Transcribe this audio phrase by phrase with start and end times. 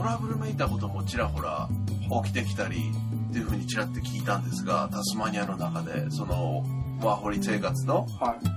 [0.00, 1.68] トラブルめいたこともちらほら
[2.24, 2.90] 起きてきたり
[3.30, 6.64] っていうふうにちらって聞いたんですがタスマニアの中でその
[7.02, 8.06] ワーホリ生活の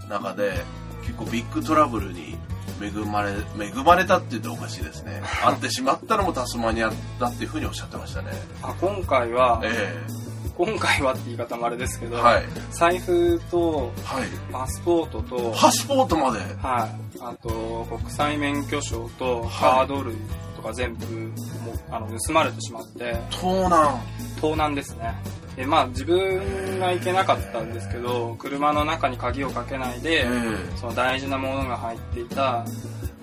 [0.10, 0.54] 中で
[1.02, 2.38] 結構ビッグトラブルに
[2.82, 5.22] 恵まれ恵まれたって言うとおかしいですね。
[5.44, 8.30] 会ってしまったのもタスマニアだっていうふうにおっしゃってましたね。
[8.62, 10.02] あ今回は、え
[10.58, 12.44] 今回はって言い方もあれですけど、えはい。
[12.72, 14.24] 財布とはい。
[14.50, 16.40] パスポートと、パスポートまで。
[16.62, 19.50] はい、あと国際免許証とはい。
[19.50, 20.16] カード類。
[20.53, 21.32] とか全部もう
[21.92, 23.16] あの盗まれてしまって。
[23.30, 24.02] 盗難。
[24.42, 25.14] 盗難ですね。
[25.56, 30.28] でまあ自分が行けなかったんですけど車の中に鍵をかけないで、え
[30.78, 32.66] その大事なものが入っていた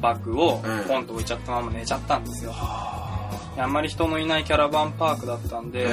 [0.01, 2.53] バッグをええポンと置いちゃったまま寝ちゃったんですよ。
[2.53, 5.93] えはであんまり人のいないキャラバンパークだったんあで、え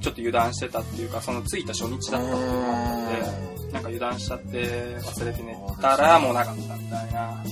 [0.00, 3.56] ちょっと油断してたっていうかその着いた初日だったっていうのがあったん。
[3.60, 4.56] でなんか油断しちゃって
[4.98, 7.44] 忘れて寝たらもうなかったみたいな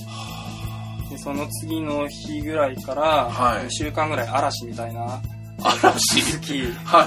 [1.13, 3.65] でその次の日ぐらいからはい。
[3.67, 5.21] 2週間ぐらい嵐みたいな。
[5.63, 6.23] 嵐。
[6.31, 6.63] 続き。
[6.83, 7.05] は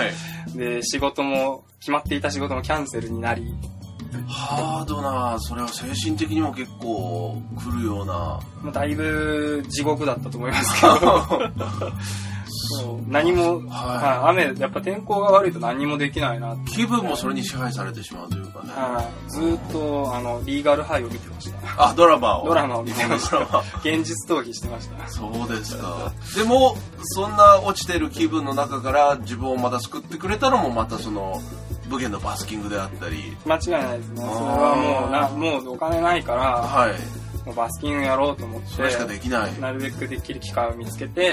[0.54, 0.56] い。
[0.56, 3.52] で仕事も決まっていた仕事もキャンセルになり。
[4.28, 8.40] ハードなそれは精神的にも結構来るような。
[8.72, 11.52] だいぶ地獄だったと思いますけど
[12.66, 13.10] そう。
[13.10, 18.72] 何も、ははい、雨やっぱ天候が悪いと何もできないな気分もそれに支配されてしまうというかね。
[18.72, 19.30] はい。
[19.30, 21.58] ずーっとあのリーガルハイを見てました。
[21.88, 22.46] あドラマを。
[22.46, 23.38] ドラマを見てました。
[23.80, 25.08] 現実逃避してました。
[25.08, 26.12] そうですか。
[26.36, 31.40] でもそんな落ちてる気分の中から自分をまた救ってくれたのもまたその
[31.88, 33.36] 武芸のバスキングであったり。
[33.46, 34.16] 間違いないですね。
[34.16, 36.42] それはもうなもうお金ないから。
[36.62, 39.60] はいもうバスキングやろうと思ってそれしかできない。
[39.60, 41.32] なるべくできる機会を見つけて、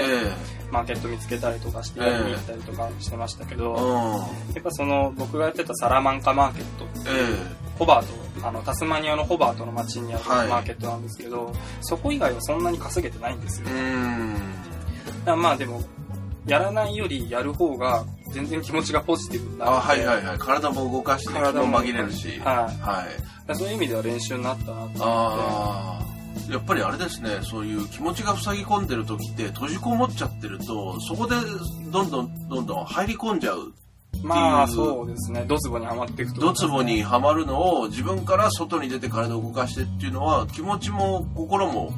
[0.70, 4.54] マーケット見つけたりとかしてやりに行ったりとかしてましたけど、えうん。
[4.54, 8.06] やっぱその僕がやってたサラマンカマーケットっていう、えホバー
[8.40, 10.48] トあのタスマニアのホバートの街にあるはい。
[10.48, 13.68] マーケットなんですけど、そこ以外はそんなに稼げてないんですよ、
[15.36, 15.82] まあでも
[16.46, 20.38] やらないよりやる方が全然気持ちがポジティブになるあはいはいはい。
[20.38, 22.38] 体も動かして気体もも紛れるし。
[22.40, 22.80] はい。
[22.82, 23.06] は
[23.52, 23.56] い。
[23.56, 26.03] そういう意味では練習になったなと思って
[26.54, 31.34] やっぱりあれですねそういう気持ちが塞ぎ込んでる時って閉じこもっちゃってるとそこで
[31.90, 33.72] どんどんどんどん入り込んじゃう
[34.22, 35.44] まあっていうそうですね。
[35.48, 41.92] ドツボにはまっていくとドツボにはまるのを自分から外に出て体を動かしてっていうのは気持ちも心も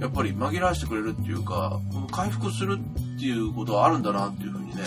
[0.00, 1.78] やっぱり紛らわしてくれるっていうか
[2.10, 4.82] 回復するっていうことはあるんだなっていうふうにね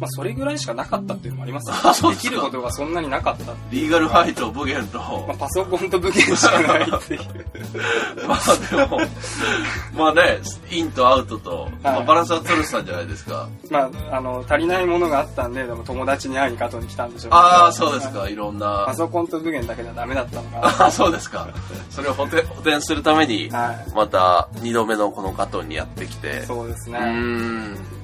[0.00, 1.76] まあそれぐらいしかなかったっていうのもありますよ。
[1.90, 2.30] あそうですか。
[2.30, 4.98] できることがそんなになかったリーガルファイトブゲンと。
[4.98, 7.20] まあ、パソコンと武器しかないっていう。
[8.28, 9.00] まあでも
[9.94, 10.38] まあね
[10.70, 13.48] インとアウトと、まあ、バランスは取れてたんじゃないですか。
[13.70, 17.30] まああの足りないものがあったんででも友達に会いに加藤に来たんでしょう。
[17.30, 18.28] けどああそうですか。
[18.28, 18.36] い。
[18.36, 18.84] ろんな。
[18.86, 20.60] パソコンと武器だけではダメだったのか。
[20.60, 21.48] な あそうですか。
[21.90, 23.92] それを補填補填するために、はい。
[23.94, 26.40] また2度目のこの加藤にやってきて。
[26.40, 27.95] うそうですね、ーん。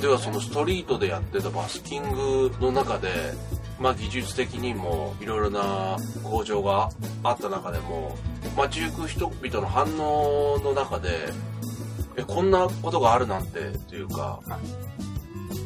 [0.00, 3.08] ではそのストリートでやってたバスキングの中で、
[3.80, 6.90] まあ技術的にもいろいろな向上が
[7.22, 8.16] あった中でも、
[8.56, 11.08] 街行く人々の反応の中で、
[12.16, 14.40] え、こんなことがあるなんてっていうか、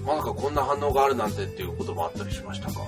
[0.07, 2.81] まさかこんな反応があるなんてっていうこともあったりしましたか？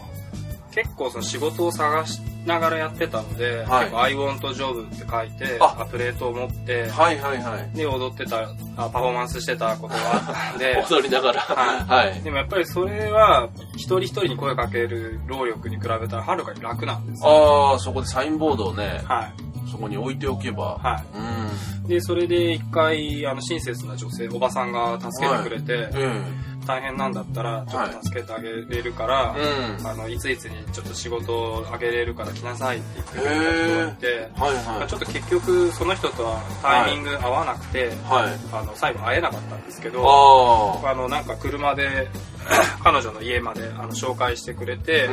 [0.71, 5.59] 結構その仕事を探しながらやってたので、はい結構 I want job って書いて
[5.91, 7.77] プレートを持ってはいはいはい。
[7.77, 8.39] で踊ってた
[8.77, 11.41] あパフォーマンスしてたことがあったので 踊りながら。
[11.41, 12.23] ははい。
[12.23, 19.33] でもやっぱりそれは一人一人に声かける労力に比べたらはるかに楽なんですよああ、そこでサインボードをね、はい
[19.71, 20.79] そこに置いておけば。
[20.79, 21.89] はうん。
[21.89, 26.23] でそれで一回あの親切な女性おばさんが助けてくれて、え
[26.71, 29.87] 大変なんだったら、ちょっと助けてあげれるから、うん。
[29.87, 34.83] あの、いついつにちょっと仕事をあげれるから来なさいって言ってくれた人がいて、はいまはい。
[34.85, 38.55] あちょっと結局その人とはタイミング合わなくて、はい。
[38.55, 42.09] あの、最後会えなかったんですけど、ああの、なんか車で、
[42.83, 45.13] 彼女の家まであの紹介してくれて、あ。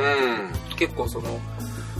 [0.70, 0.76] うん。
[0.76, 1.40] 結構その、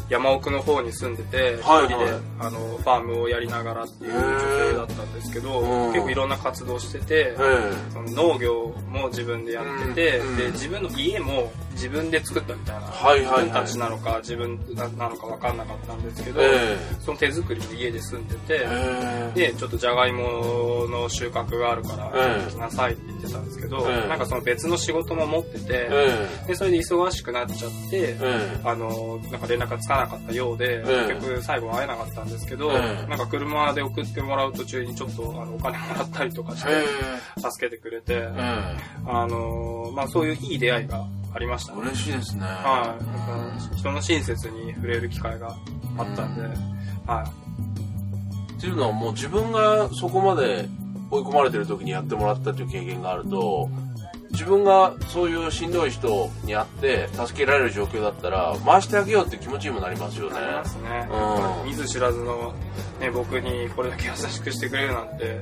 [0.08, 1.86] 山奥の方に住んでて、一はい。
[1.86, 5.92] 人で、はいあの、ファームをやりながらっていう女性だったんですけど、うん。
[5.92, 10.36] 結構いろんな活動してて、えその農業も自分でやってて、うん。
[10.36, 13.44] で、自分の家も自分で作ったみたいな、はいはいはい。
[13.44, 22.50] 自分たちなのか自分ななのか分かんなかったんですけど、えその手作りの家で住んでて、ええで、ちょっとじゃがいもの収穫があるからええ。
[22.50, 24.08] 来なさいって言ってたんですけど、ええ。
[24.08, 26.28] なんかその別の仕事も持ってて、え。
[26.48, 28.60] で、それで忙しくなっちゃって、ええ。
[28.64, 41.82] あの、なんか連絡がつかなかったようで、ええ結局最後会えなかったんですけど、ええなんか車で送ってもらう途中にちょっとあのお金もらったりとかして、え助けてくれて、ええあの、まあそういういい出会いがありましたね。
[41.82, 42.42] 嬉しいですね。
[42.42, 43.04] はい。
[43.04, 45.56] なんか人の親切に触れる機会が
[45.96, 46.42] あったんで、
[47.06, 47.24] は
[48.56, 50.68] っていうのはもう自分がそこまで
[51.10, 53.70] 追い込まれてる時にやってもらったという経験があると、
[54.30, 60.28] 自分がそういうしんどい人に会って助けられる状況だったら回してあげようって気持ちにもなりますよい。
[60.30, 60.40] ね。
[60.40, 61.08] なりますね。
[61.62, 62.54] うん見ず知らずの、
[63.00, 65.40] ね、僕にこれだけ優しくしてくれるなんて、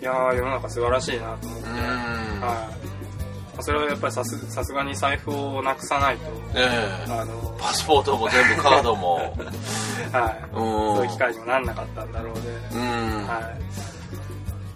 [0.00, 1.76] いやー世の中素晴らしいなと思って、うん。
[1.76, 2.40] はい。
[2.40, 6.24] まあそれはやっぱりさすさすがに財布をなくさないと、
[6.56, 9.14] ええあの、パスポートも全部カードも。
[10.12, 10.44] はい。
[10.52, 10.96] うん。
[10.96, 12.40] そういう機会にもなんなかったんだろうで、
[12.72, 13.26] うん。
[13.26, 13.83] はい。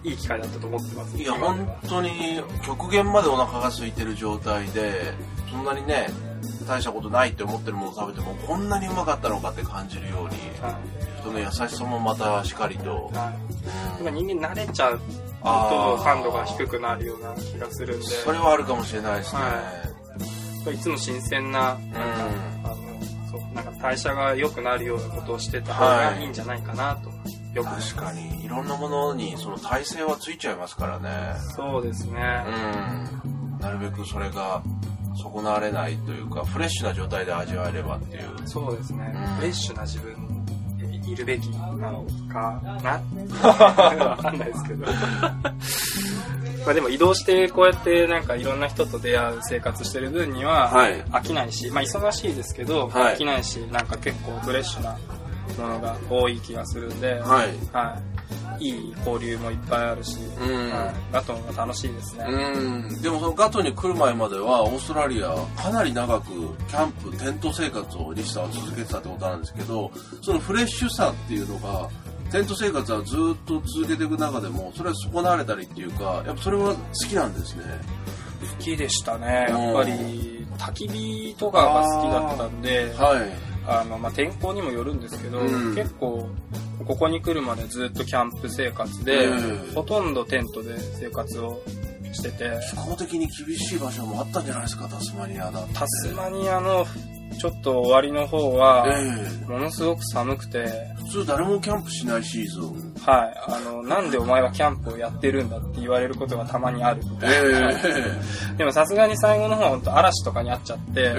[0.03, 1.17] いい機会だったと思ってます。
[1.17, 5.13] いや、本当に極限までお腹が空いてる状態で、
[5.49, 6.07] そんなにね、
[6.67, 10.79] 大したことないって思ってるものを食べても、こんなにうまかったのかって感じるように、は
[11.19, 13.15] 人の優しさもまたしかりとい。。
[13.15, 13.99] はい。
[13.99, 14.99] うん今人間慣れちゃう
[15.41, 19.41] と感度が低くなるような気がするんで、それはあるかもしれないですね。
[19.41, 19.99] は
[20.71, 22.75] いつも新鮮な、なんか、うんあの、
[23.31, 31.09] そう、なんか代謝が良くなるようなことをしてた方がいいんじゃないかなと、よく思います確かに、いろんなものにその耐性はついちゃいますからね。
[31.55, 32.13] そうですね。
[32.47, 33.59] うん。
[33.59, 34.61] なるべくそれが
[35.21, 38.23] 損なわれないというか、フレッシュな状態で味わえればっていう。
[38.45, 39.11] そうですね。
[39.15, 40.45] うんフレッシュな自分
[40.77, 43.01] でいるべきなのかな？
[44.05, 44.85] わかんないですけど。
[46.65, 54.97] まあでも移動してこうやってなんかいろんな人と出会う生活してる分にははい飽きないし、まあ忙しいですけど、はい飽きないし、なんか結構フレッシュな
[55.57, 57.49] ものが多い気がするんで、はい。
[57.73, 58.19] はい。
[58.59, 62.25] いい交流もいっぱいあるし、うんはい、ガトンが楽しいですね。
[62.27, 63.01] うん。
[63.01, 66.27] でもそのガトに来る前までは、オーストラリア、かなり長く
[66.67, 69.91] キャンプ、テント生活を西さんは続けてたってことなんですけど、
[70.21, 71.89] そのフレッシュさっていうのが、
[72.31, 77.63] テント生活はずっと続けていく中でも、それは損なわれたりっていうか、やっぱそれは好きなんですね。
[78.57, 79.47] 好きでしたね。
[79.49, 83.48] うんやっぱり、焚き火とかが好きだったんで、はい。
[83.69, 85.75] あの、まあ、天候にもよるんですけど、うん。
[85.75, 86.29] 結構、
[86.85, 89.73] ここに来るまでずっとキャンプ生活で、うん。
[89.73, 91.61] ほとんどテントで生活を
[92.11, 95.73] してて、気候的に厳しい場所もあったんじゃないですか、タスマニアだって。
[95.73, 96.85] タスマニアの
[97.37, 102.93] ちょっと終わりの方は、えものすごく寒くて、え普通誰もキャンプしないシーズン。
[102.99, 107.01] はい、あの、なんでお前はキャンプをやってるんだって言われることがたまにある。
[107.21, 107.77] え。
[108.57, 111.15] でもさすがに最後の方は本当嵐とかにあっちゃって、え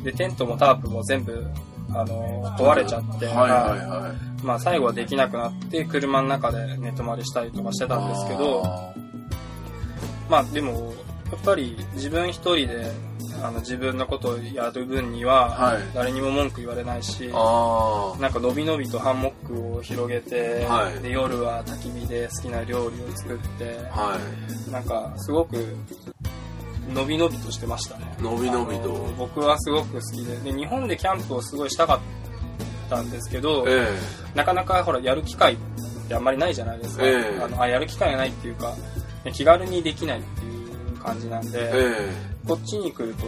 [0.00, 0.02] え。
[0.04, 1.44] で、テントもタープも全部、
[1.90, 3.50] あの、壊れちゃって、はいはい
[3.86, 4.44] はい。
[4.44, 8.92] まあ最後はできなくなって、車の中で寝泊まりしたりとかしてたんですけど、あ
[10.28, 10.92] まあでも、
[11.30, 12.92] やっぱり自分一人で、
[13.42, 18.20] あの自分のことをやる分には、はい誰にも文句言われないしー、あー。
[18.20, 24.18] なんかのびのびとハンモックを広げて、はいで夜は焚き火で好きな料理を作って、は
[24.68, 24.70] い。
[24.70, 25.76] なんかすごく、
[26.92, 28.16] のびのびとしてましたね。
[28.20, 32.00] のびのびと僕はすごく好きでで、日本でキャンプをすごいしたかっ
[32.88, 33.88] たんですけど、え
[34.34, 35.56] なかなかほら、やる機会っ
[36.08, 37.06] てあんまりないじゃないですか。
[37.06, 38.74] ええあのあやる機会がないっていうか、
[39.32, 42.12] 気軽にできないっていう感じなんえで、え
[42.46, 43.26] こっちに来ると、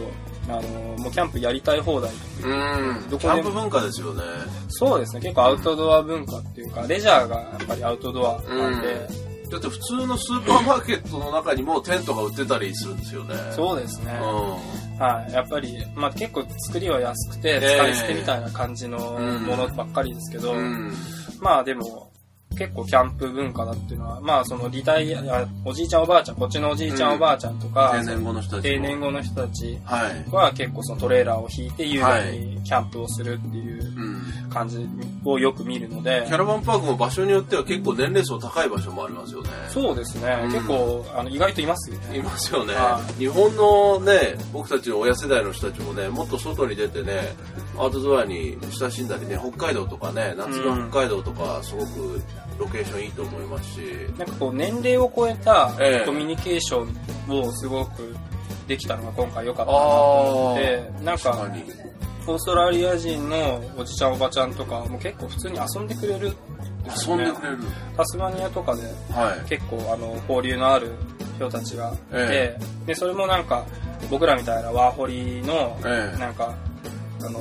[0.49, 0.61] あの、
[0.97, 2.11] もうキャンプやりたい放題。
[2.43, 3.09] えうん。
[3.09, 4.23] どこキャンプ文化ですよね。
[4.69, 13.35] そうですね、結構アウトドア文化っていうか、レジャーがやっぱりアウトドアなんで、だって普通のスーパーマーケットの中にもテントが売ってたりするんですよね。
[13.51, 14.17] そうですね。
[14.21, 15.33] うはい。
[15.33, 20.57] やっぱり、まあ結構作りは安くて、ええ使い捨てみたいな感じのものばっかりですけど、ん。
[20.57, 20.93] うん。
[21.41, 22.11] まあでも、
[22.57, 28.73] 結構キャンプ文化だっていうのは、まあそのリタイア、おじいちゃんおばあちゃん、こっちのおじいちゃんうんおばあちゃんとか、定年後の人たちも。
[28.73, 29.79] 定年後の人たち
[30.31, 33.70] は結構そのトレーラーを引いて優雅にキャンプをするっていううん。
[34.51, 34.87] 感じ
[35.25, 36.25] をよく見るので。
[36.27, 39.49] キャラバンパークも場所によっては結構年齢層高い場所もありますよね。
[39.69, 40.51] そうですね、うん。
[40.51, 42.17] 結構あの意外といますよね。
[42.17, 42.73] いますよね。
[42.73, 43.01] は。
[43.17, 47.35] 日本のね、僕たちの親世代の人たちもね、もっと外に出てね、
[47.77, 52.21] アウトドアに親しんだりね、北海道とかね、夏の北海道とか、すごく
[52.59, 53.79] ロケーションいいと思いますし、
[54.17, 56.05] なんかこう年齢を超えたええ。
[56.05, 56.85] コミュニケーショ
[57.27, 58.13] ンをすごく
[58.67, 61.90] できたのが今回良かったなと思ってなんか確かに。
[62.27, 66.35] オーストラリア人のおじちゃんおばちゃんとかも結構普通に遊んでくれるね
[67.07, 67.57] 遊んでくれる。
[67.97, 69.49] タスマニアとかではい。
[69.49, 70.91] 結構あの交流のある
[71.35, 73.65] 人たちがいて、えでそれもなんか
[74.09, 76.55] 僕らみたいなワーホリのええなんか
[77.23, 77.39] あの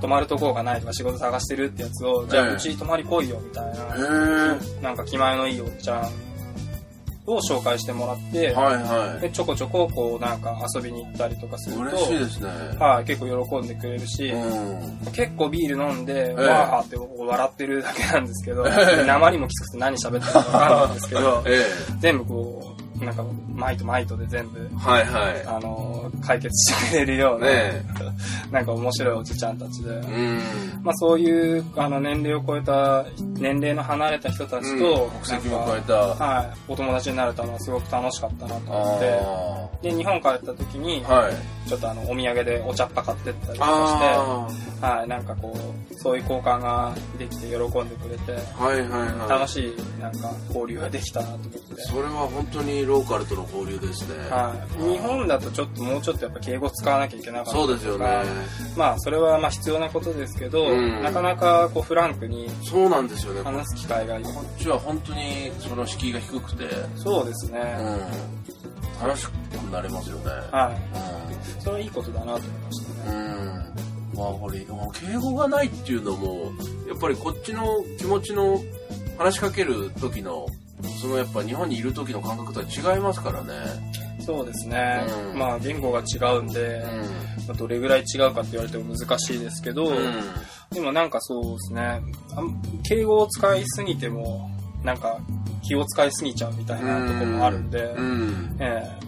[0.00, 4.82] 泊まるとこがないとか仕事探してるってやつをじゃええあうち泊まり来いよみたいへなー。
[4.82, 6.10] なんか気前のいいおっちゃん
[7.26, 11.72] を紹介してもらって、はいはでちょこちょここうなんか遊びに行ったりとかすい。
[11.72, 12.48] ると嬉しいですね。
[12.78, 15.12] はい、結構喜んでくれるし、うん。
[15.12, 18.70] 結構ビール飲んで、ええわーって笑ってるだけなんですけど、え
[19.02, 21.64] え鉛もきつくて何喋ってるかわかんないんですけど、え
[22.00, 22.71] 全部こう、
[23.04, 25.46] なんか、マイトマイトで全部、えはいはい。
[25.46, 27.84] あのー解決してくれるような、ね
[28.50, 30.40] なんか面白いおじちゃんたちで、うん。
[30.82, 33.04] まあそういう、あの、年齢を超えた、
[33.38, 35.92] 年齢の離れた人たちと、国籍も超えた。
[36.16, 41.14] かはい、お友達になれたのはすごく楽しかったなと思って、あで、日本帰った時に、あ。
[41.14, 41.32] はい。
[41.68, 48.64] ちょっとあの、お土産でお茶っ葉買ってったりとかあして、はい、なんかこう、そういう交換ができて喜んでくれて、あ。
[48.64, 49.28] はいはいはい。
[49.28, 51.82] 楽しい、なんか、交流ができたなと思って。
[51.82, 54.28] それは本当にローカルとの交流ですね。
[54.30, 58.06] はい、日本だとちょっともうちょっとやっぱ敬語使わなきゃいけなかったそうですよね。
[58.76, 63.42] まあそれはまあ必要なことですけど、うんなかなかこうフランクにそうなんですよね。
[63.42, 64.20] こ話す機会がっ
[64.58, 66.64] ちは本当にその敷居が低くて、
[66.96, 67.60] そうですね、
[69.02, 69.08] うん。
[69.08, 69.30] 楽しく
[69.72, 70.24] なれますよね。
[70.50, 71.32] はい
[71.62, 73.16] それはいいことだなと思いましたねうん。
[73.16, 73.82] うん。
[74.14, 76.52] まあ、これ、敬語がないっていうのも、
[76.88, 78.60] やっぱりこっちの気持ちの
[79.16, 80.46] 話しかける時の、
[81.00, 83.52] そのやっぱ日本にいる時の感覚とは違いますからね。
[84.24, 85.38] そうですね、うん。
[85.38, 86.84] まあ言語が違うんで、
[87.46, 89.96] まあどれぐらい違うかって言われても難しいですけど、うん。
[90.70, 92.00] でもなんかそうですね。
[92.84, 94.50] 敬語を使いすぎても
[94.84, 95.18] なんか
[95.62, 98.56] 気を使いすぎちゃうみたいなところもあるんで、うん。
[98.60, 98.98] え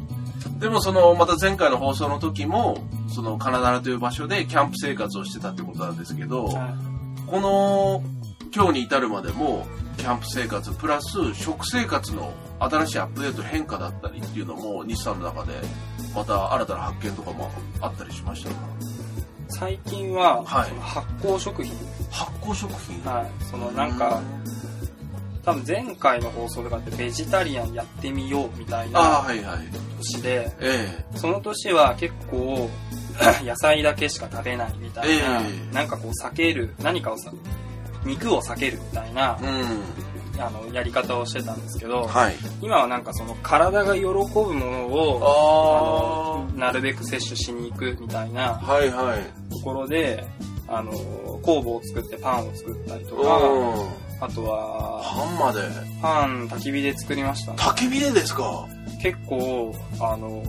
[0.58, 2.78] でもその、また前回の放送の時も、
[3.08, 6.74] そのカナダラという場所でキャンプ生活をしてたってことなんですけど、えはい。
[7.26, 8.02] この
[8.54, 9.66] 今日に至るまでも
[9.98, 15.52] キャンプ生活プラス食生活の新しいアップデート変化だったりっていうのも日産の中で
[16.14, 18.56] また新たな発見とかもあったりしましたか？
[19.48, 20.68] 最近は、はい。
[20.68, 21.74] その発酵食品。
[22.10, 23.02] 発酵食品？
[23.10, 24.20] はい、そのなんか、
[25.44, 29.58] 多分前回の放送とかってベジタリアンやってみようみたいああなはいはい。
[29.98, 31.04] 年で、え。
[31.16, 32.68] その年は結構
[33.44, 35.74] 野菜だけしか食べないみたいな、ええ。
[35.74, 37.30] なんかこう避ける、何かをさ、
[38.04, 40.42] 肉を避けるみたいなえ、うん。
[40.42, 42.34] あの、やり方をしてたんですけど、はい。
[42.60, 49.22] 今はなんかその体が喜ぶものを、あの、なるべく摂取しに行くみたいなあはいはい。
[49.52, 50.24] ところで、
[50.66, 50.92] あの、
[51.42, 55.60] 酵母を作ってパンを作ったりとか、うんあとは、パンまで？
[56.00, 57.58] パン焚き火で作りましたね。
[57.58, 58.66] 焚き火でですか？
[59.02, 60.40] 結構、あの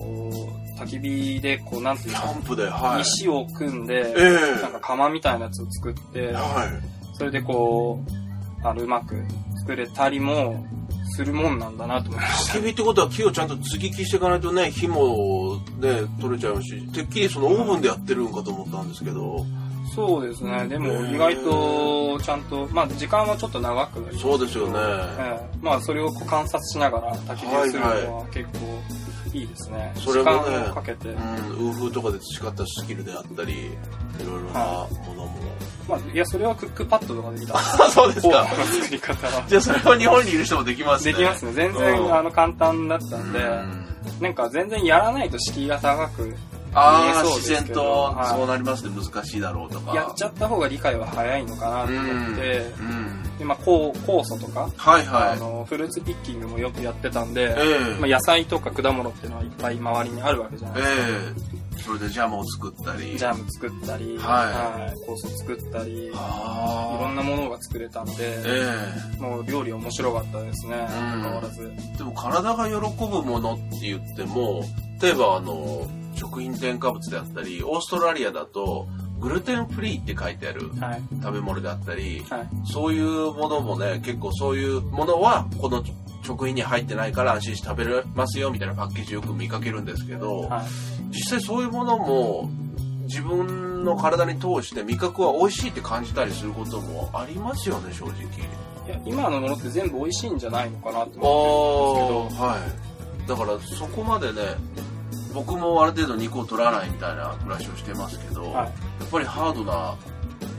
[0.79, 3.01] 焚き火で、こう、なんていうかキャン、プではい。
[3.01, 4.61] 石を組んで、ええ。
[4.61, 8.03] なんか釜みたいなやつを作って、はいそれでこ
[8.63, 9.15] う、あの、うまく
[9.59, 10.65] 作れたりも
[11.15, 12.65] するもんなんだなと思いました焚き。
[12.67, 19.45] 火ってことは木をちゃんと接ぎ木していかないとね火もね取れちゃうしてっきりそのオーブンでやってるんかと思ったんですけど
[19.95, 20.67] そうですね。
[20.67, 29.93] でも意外とちゃんと、まあ時間はちょっと長くなりますそうですよねええまあそれをこう観察しながら焚き火をするのは結構いいですね。
[29.97, 31.09] それもね時間をかけて。
[31.09, 33.69] うん、ウーフーとかで培ったスキルであったり、い
[34.25, 35.29] ろいろなはものも。
[35.87, 37.57] まあいや、それはクックパッドとかできた
[37.89, 38.45] そうですか。
[38.47, 39.43] 作り方は。
[39.47, 41.13] じゃあそれは日本にいる人もできますね。
[41.13, 41.51] できますね。
[41.53, 43.85] 全うん然、あの、簡単だったんで、うん
[44.21, 46.33] なんか全然やらないと敷居が高く、
[46.73, 48.91] ああ、自然とはいそうなりますね。
[48.95, 49.95] 難しいだろうとか。
[49.95, 51.99] やっちゃった方が理解は早いのかなとうん。
[51.99, 53.23] 思って、うん。
[53.37, 55.29] で、まあ、酵酵素とか、はいはい。
[55.31, 61.55] あの、フルーツピッキングもよくやってたんで、ええまあ、野菜とか果物っていうのはいっぱい周りにあるわけじゃないえですか。
[61.61, 63.17] えそれでジャムを作ったり。
[63.17, 66.11] ジャム作ったり、はい酵素作ったり、い。
[66.11, 71.71] ろんなものが作れたんで、えもう料理面白かったですね、うん変わらず。
[71.93, 74.63] えでも体が喜ぶものって言っても、
[75.01, 78.87] 例えばあの、食品添加物であったり、オーストラリアだと、
[79.19, 81.01] グルテンフリーって書いてあるはい。
[81.21, 82.47] 食べ物であったり、はい。
[82.65, 85.83] そういうものもね、結構そういうものは、この
[86.23, 90.65] 食品に入ってないから安心して食べれますよみたいなパッケージよく見かけるんですけど、はい。
[91.09, 92.49] 実際そういうものも、
[93.03, 98.13] 自分の体に通して味覚は美味しいって感じたりすることもありますよね、正直。
[98.87, 103.27] いや、今のものって全部美味しいんじゃないのかなって思ってるんですけど、はい。
[103.27, 104.41] だからそこまでね、
[105.33, 108.71] 僕もある程度肉を取らないみたいな暮らしをしてますけど、はいや
[109.05, 109.95] っぱりハードな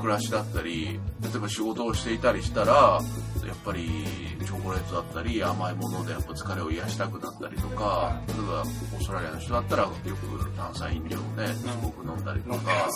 [0.01, 3.01] 暮らしだったり、例えば仕事をしていたりしたら、
[3.47, 4.05] やっぱり
[4.45, 12.89] チョコレートだったり甘いものでやっぱ疲れを癒したくなったりとか、は例えばオーストラリアの人だったらよく炭酸飲料をね、すごく飲んだりとか。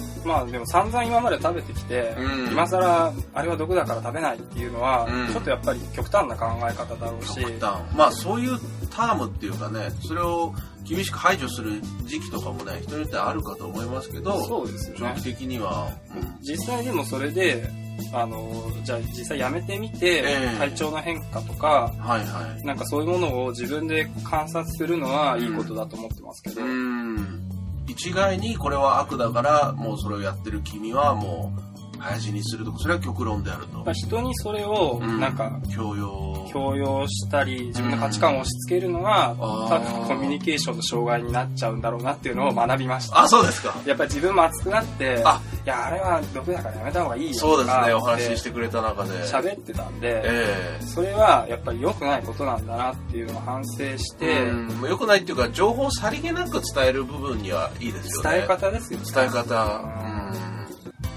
[0.00, 2.52] うまあでも散々今まで食べてきて、うん。
[2.52, 5.32] 今更あれは毒だから食べないっていうのは、うん。
[5.32, 7.80] ちょっとやっぱり極端な考え方だろうし、極端。
[7.94, 8.58] まあそういう
[8.90, 10.52] タームっていうかねそれを
[10.84, 15.12] 厳しく排除する時期とかもね人によってはあるかと思いますけどそうですよね。
[15.14, 15.22] 長期。
[15.24, 16.36] 的には、うん。
[16.42, 17.68] 実際でもそれで、
[18.12, 20.58] あの、じゃあ実際やめてみて、ええ。
[20.58, 22.64] 体調の変化とか、はいはい。
[22.64, 31.65] なんかそういうものを自分で観察するのはいいことだと思ってますけど、うん一概にこれは悪だからもうそれをやってる君はもう
[32.08, 33.78] 早死にするとかそれは極論であると。
[33.78, 35.20] まあ、人にそれをうん。
[35.20, 36.46] なんか強要。
[36.52, 43.20] 強要したり自分の価値観を押し付けるのは、あー多分コミュニケーションの障害になっちゃうんだろうなっていうのを学びました。
[43.20, 43.74] あそうですか。
[43.84, 45.40] やっぱり自分も熱くなって、あ。
[45.64, 49.10] いや、あれは毒だからやめた方がいいよそうですねお話ししてくれた中で。
[49.24, 54.88] 喋ってたんで、えそれはやっぱり良くないことなんだなっていうのを反省しえて、うん。
[54.88, 58.30] よくないっていうか情報をさりげなく伝える部分にはいいですよね。
[58.30, 59.06] 伝え方ですよね。
[59.12, 60.05] 伝え方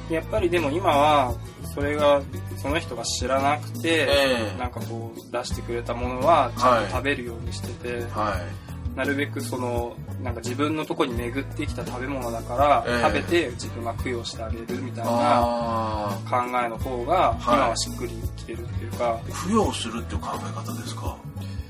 [0.09, 1.33] やっぱりでも今は、
[1.73, 2.21] それが、
[2.57, 4.59] その人が知らなくて、ええ。
[4.59, 8.97] なんかこう出してくれたものはちゃんと食べるようにしてて、うんはい。
[8.97, 13.01] なるべくその、なんか自分のとこに巡ってきた食べ物だから、ええ。
[13.03, 17.37] 食べて自分が供養してあげるみたいなあ考えの方が、はい。
[17.55, 21.15] 今はしっくりきてるっていうか、あ供養するっていう考え方ですか？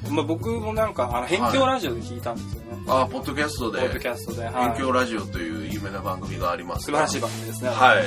[0.10, 2.68] まあ、僕もなんか、あの、辺境ラジオで聞いたんですよね。
[2.88, 3.80] ああポッドキャストで。
[3.80, 4.46] ポッドキャストで。
[4.46, 4.70] はい。
[4.70, 6.86] 勉強ラジオという有名な番組があります。
[6.86, 7.70] 素晴らしい番組ですね。
[7.70, 8.04] はい。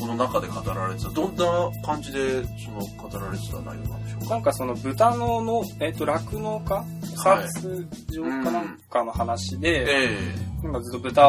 [0.00, 1.10] この中で語られてた。
[1.10, 1.44] どんな
[1.86, 4.30] 感じでその語られてた内容なんでしょうか？
[4.30, 6.74] なんかその豚のの、えっ、と、酪農家？
[6.74, 7.48] はい。
[7.52, 11.22] 殺場かなんかの話で、えなんかずっと豚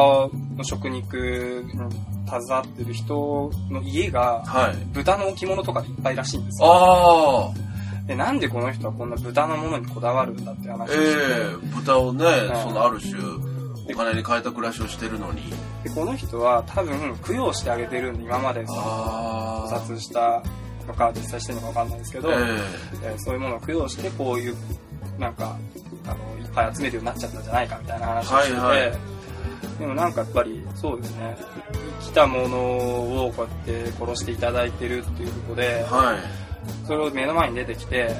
[0.56, 1.14] の食肉
[1.64, 1.70] に
[2.26, 4.76] 携わってる人の家がえ、はい。
[4.92, 6.68] 豚の置物とかでいっぱいらしいんですよ。
[6.68, 7.66] ああ
[8.06, 12.62] で、なんでこの人はこんな豚のものにこだわるんだって話をえして、え豚をね、はい。
[12.62, 13.14] そのある種
[13.88, 15.42] お金に変えた暮らしをしてるのに。
[15.82, 20.42] でこの人は多分供養してあげてるんで、今までそのあ屠殺した
[20.86, 22.34] のか実際してるのかわかんないですけど、え
[23.02, 23.14] え。
[23.14, 24.56] ーそういうものを供養してこういう
[25.18, 25.56] なんか
[26.06, 28.98] あのいっぱい集めるようになっちゃったんじゃないかみたいな話をしてて、はいはい。
[29.78, 31.36] でもなんかやっぱりそうですね。
[32.00, 32.56] 生きたもの
[33.26, 36.45] をこうやって殺していただいてるっていうことでえ、はい
[36.86, 38.14] それを目の前に出てきて、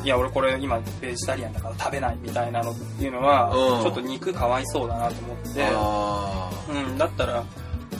[0.00, 0.06] うん。
[0.06, 3.82] いや俺これ今ベジタリアンだから食べないみたいなのっていうのは、うん。
[3.82, 7.44] ちょっと肉かわいそうだなと思って、あうん、だったら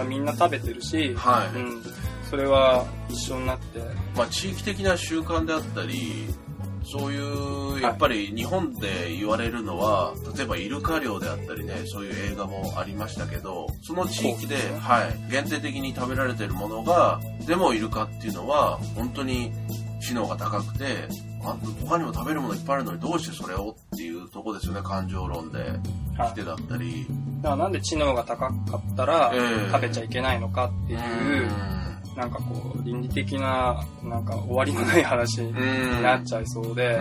[0.06, 1.58] みんな食べてるし、はい。
[1.58, 1.82] うん、
[2.28, 3.80] それは一緒になって。
[3.80, 3.84] あ
[4.16, 6.26] まあ地域的な習慣であったり
[6.84, 19.52] そういうやっぱり日本で言われるのは例えばイルカ漁であったりねそういう映画もありましたけどその地域で、はい、限定的に食べられてるものがでもイルカっていうのは本当に
[20.02, 21.08] 知能が高くて
[21.44, 25.58] あ他にも食べるものいっぱいあるのにどうしてそれをっていうとこですよね感情論で。
[26.16, 26.32] はい。
[26.32, 27.06] 来てだったり、
[27.40, 29.72] だからなんで知能が高かったらええ。
[29.72, 30.98] 食べちゃいけないのかっていう、
[32.14, 37.00] うなんかこう倫理的ななんか終わりのない話にんなっちゃいそうで、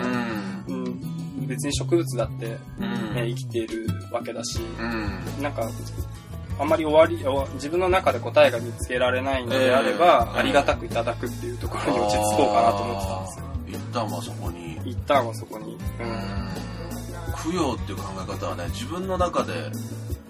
[0.67, 0.85] うん。
[0.85, 1.01] うん
[1.47, 3.15] 別に植物だって、うん。
[3.15, 5.43] ね、生きているわけだし、うん。
[5.43, 5.69] なんか
[6.61, 10.39] あんまり終わりお自分の中で答えが見つけられないのであれば、ええ。
[10.41, 14.79] ありがたくいただくっていうところに落ち着こうかなと思ってたんですよ一旦はそこに。
[14.85, 15.79] 一旦はそこに、うん。
[17.43, 19.53] 供養っていう考え方はね自分の中で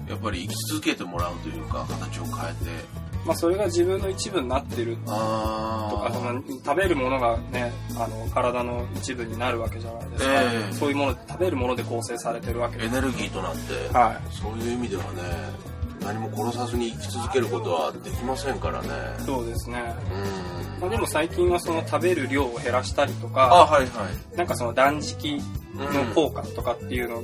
[0.07, 3.01] やっぱり生き続けてもらうというか形を変えて。
[3.23, 10.73] まあ、それが自分の一部になってるとかあその食べるものがねあの体の一部になるわけじゃないですか、ええ。
[10.73, 12.97] そういうもの食べるもので構成されてるわけです。
[12.97, 15.11] エネルギーとなって、はそういう意味ではね
[16.03, 18.87] 何も殺さずに生き続けることはできませんからね。
[19.19, 20.81] いそうですね、うん。
[20.81, 24.37] まあ、でも最近はその食べる量を減らしたりとあかはいはい。
[24.37, 25.37] なんかその断食
[25.75, 27.17] のうん効果とかっていうの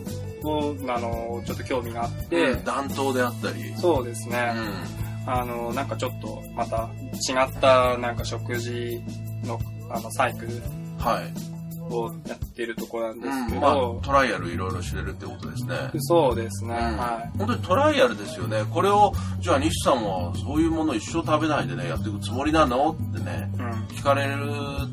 [0.49, 2.63] を、あのちょっと興味があって、うん。
[2.63, 3.73] 暖冬であったり。
[3.77, 6.89] そうですね、うあのなんかちょっとまた
[7.29, 9.01] 違ったなんか食事
[9.43, 9.59] の
[9.89, 10.61] あのサイクルん
[10.97, 11.56] はい、
[11.89, 18.63] をやってるところなんですけど、うんまあトライアルいろいろ知れるってことですねそうですね、うんはい本当にトライアルですよね。
[18.71, 24.27] これを、じゃあ西さんはそういうものを一生食べないでね、やっていくつもりなのってね、うん聞かれ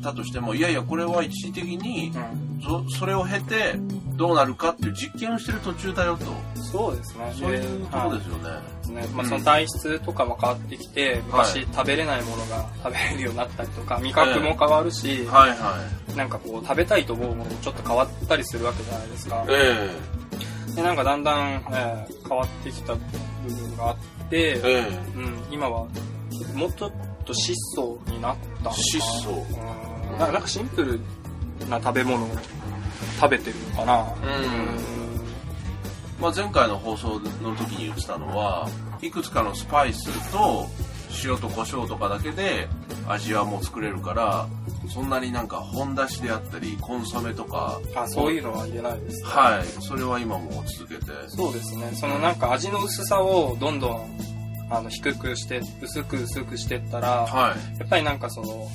[0.01, 3.75] たとしても、いやいや、これは一時的に、うんそそれを経て
[4.15, 6.25] どうなるかっていう実験をしてる途中だよと。
[6.55, 7.33] そそうですね。
[7.37, 9.01] そういうとこですよね。
[9.01, 9.07] ね。
[9.13, 15.55] まあ、うんその体質とかも変わってきて、昔食べれないものが食べれるようになったりとか、味覚も変わるし、はいは
[16.04, 16.04] い。
[16.15, 19.45] なんかこう、食べたいと思うものもちょっと変わったりするわけじゃないですか。
[19.49, 19.89] え
[20.75, 23.01] で、なんかだんだん、えー変わってきた部
[23.47, 23.97] 分があっ
[24.29, 24.79] て、ええ。
[25.15, 25.87] うん、今は、
[26.55, 26.91] もうちょっ
[27.23, 28.73] と質素になったのかな。
[28.73, 29.45] 質素。
[30.11, 30.19] うん。
[30.19, 30.99] ななんかシンプル
[31.69, 32.29] な食べ物を
[33.19, 34.15] 食べてるのかな。
[36.19, 38.67] まあ、前回の放送の時に言ってたのは、
[39.01, 40.67] いくつかのスパイスと
[41.23, 42.67] 塩と胡椒とかだけで
[43.07, 44.47] 味はもう作れるから、
[44.89, 49.25] そんなになんか本出しであったり、コンソメとか、あ、そういうのは言えないです。
[49.25, 51.11] はい、それは今も続けて。
[51.27, 51.91] そうですね。
[51.93, 54.17] そのなんか味の薄さをどんどん
[54.69, 57.79] あの低くして、薄く薄くしてったら、はい。
[57.79, 58.67] やっぱりなんかその、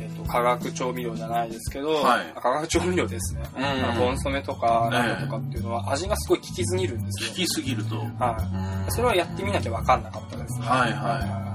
[0.00, 3.42] えっと化学調味料じゃないですけど、はいあ化学調味料ですね。
[3.56, 7.30] うんコンソメとかなんだとかっていうのは味がすごい効きすぎるんですよ。
[7.30, 7.96] 効きすぎると。
[7.96, 8.84] はい。
[8.86, 10.66] うんそれはやってみなきゃ分かんなかったですね。
[10.66, 11.51] はいはい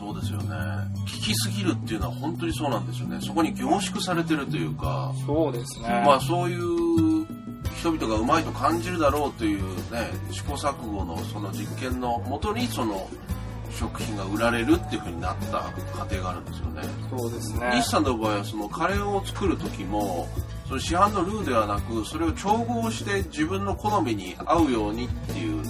[0.00, 0.56] そうですよね。
[0.98, 3.18] 効きすぎるっていうのは本当にそうなんですよね。
[3.20, 6.02] そこに凝縮されてるというか、そうですね。
[6.06, 7.26] まあそういう
[7.78, 13.10] 人々がうまいと感じるだろうというね、試行錯誤のその実験のもとにその
[13.70, 16.82] 食品が売られるっていう風になった過程があるんですよね。
[17.10, 17.72] そうですね。
[17.74, 20.26] 西さんの場合はそのカレーを作る時も、
[20.66, 25.62] その市販のルーではなく、それを調合して自分の好みに合うようにっていう、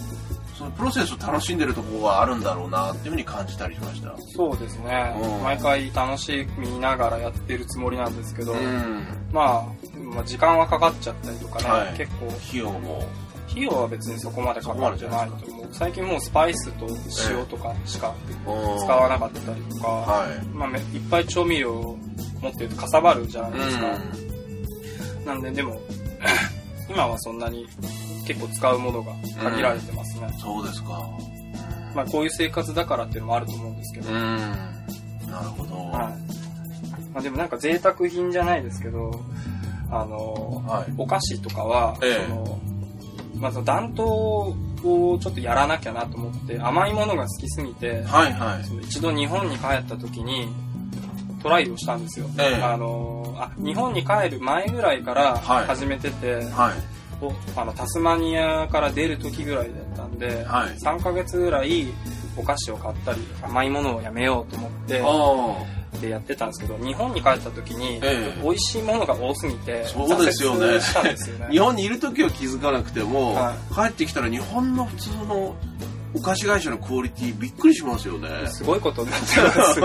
[0.61, 4.15] そのプロセスを楽しんでるところがあるんだろうなっていう風に感じたりしました。
[4.37, 5.43] そうですねうん。
[5.43, 9.07] 毎回楽しみながらやってるつもりなんですけど、うん。
[9.33, 13.09] まあ、まあ、時間はかかっちゃったりとかね、はい結構、費用も。
[13.49, 15.69] 費用は別にそこまでかかってないと思う。
[15.73, 16.87] 最近もうスパイスと
[17.31, 20.47] 塩とかしか使わなかったりとか、はい。
[20.49, 21.99] まあ、めいっぱい調味料を
[22.43, 23.87] 持ってるとかさばるじゃないですか。
[25.23, 25.81] うなんで、でも、
[26.91, 27.67] 今はそんなに
[28.27, 30.27] 結構使うものが限られてますね。
[30.27, 30.33] ん。
[30.35, 31.09] そうですか。
[31.95, 34.11] まあ、こういう生活だからっていうのもあると思うんですけど。
[34.11, 34.17] うん。
[34.17, 35.77] なるほど。
[35.77, 37.13] はい。
[37.13, 39.11] まあ、でもなんか贅沢品じゃないですけど、
[39.91, 40.93] あの、はい。
[40.97, 42.61] お菓子とかは、ええその、
[43.37, 48.85] まあ、その暖冬をちょっとやらなきゃなと思って、甘いものが好きすぎて、はいはい。
[48.85, 50.49] 一度日本に帰った時に、
[51.43, 52.27] トライをしたんですよ。
[52.39, 57.01] ええあの、あ、日本に帰る前ぐらいからはい始めてて、はい。
[57.23, 61.87] おあのタスマニアから出る時ぐらいだったんで、はい3ヶ月ぐらい
[62.37, 70.79] お菓子を買ったり、甘いものをやめようと思って、あでやってたんですけど、日本に帰った時に、ええ美味しいものが多すぎて、そうですよねね
[71.49, 71.51] あ。
[71.53, 75.55] 日本にいる時は気づかなくても、は帰ってきたら日本の普通の
[76.13, 78.29] お菓子会社のクオリティびっくりしますよね。
[78.49, 79.81] すごいことになってます。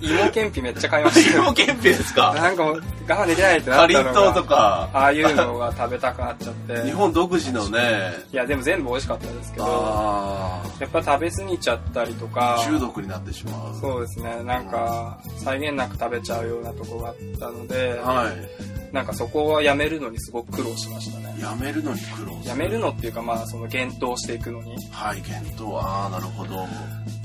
[0.00, 1.42] 芋けんぴめっちゃ買いましたよ。
[1.44, 2.34] 芋けんぴですか？
[2.34, 6.82] なんかもう我慢できないってなかったのがとうとか、ああいうのが食べたくなっちゃって。
[6.84, 13.80] 日本独自のね、いや、でも全部美味しかったですけど、あやっぱ食べ過ぎちゃったりとかー、中毒になってしまう。
[13.80, 18.79] そうですね、なんか、際限なく食べちゃうようなとこがあったので、はい。
[18.92, 21.36] なんかそこはやめるのにすごく苦労しましたね。
[21.40, 22.36] やめるのに苦労。
[22.44, 24.74] やめるのっていうか、まあ、その減糖していくのに。
[24.90, 25.74] はい、検討。
[25.80, 26.66] ああ、なるほど。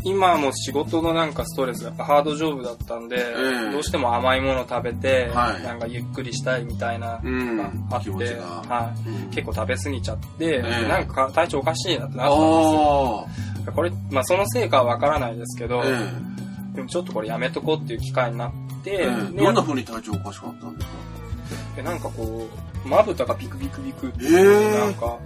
[0.03, 13.73] 今はもう仕事のなんかストレスがやっぱハードジョブだったんで、ええどうしても甘いもの食べて、はいなんかゆっくりしたいみたいなうんのがあって、気持ちがはいうん結構食べ過ぎちゃって、ええなんか体調おかしいなってなあったんあですよ。
[13.73, 18.51] これ、まあそのせいかはわからないですけど、えでもちょっとこれやめとこうっていう機会になっ
[18.83, 18.97] て、ええ
[19.29, 20.91] えでどんな風に体調おかしかったんですか？
[21.75, 22.47] でなんかこ
[22.85, 25.17] う、まぶたがピクピクピクって、ええなんか、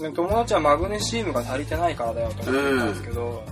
[0.00, 3.42] で友達はマグネシウムが足りてないからだよと思ってたんですけど、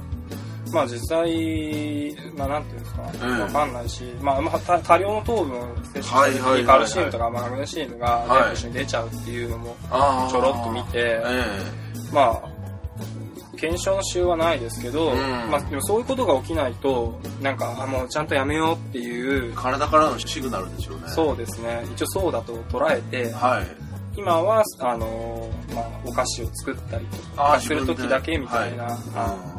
[0.72, 6.60] まあ実際、まあなんていうんですか、わ、ええかんないし、まあ、まあ、多多量の糖分摂取した時はいはいはいはい。
[6.60, 8.38] にカルシウムとかマグネシウムがはい。
[8.38, 9.76] 全部一緒に出ちゃうっていうのも、
[10.30, 11.22] ちょろっと見てえ。
[12.12, 12.57] まあ、
[13.58, 15.18] 検証のしようはないですけど、うん
[15.50, 21.02] まあでもそういうことが起きないと、なんか、あ、もうちゃんとやめようっていうえ、体からのシグナルでしょうね。
[21.08, 23.66] そうですね、一応そうだと捉えて、はい。
[24.16, 29.58] 今は、あのーまあ、お菓子を作ったりとかする時だけみたいな、はい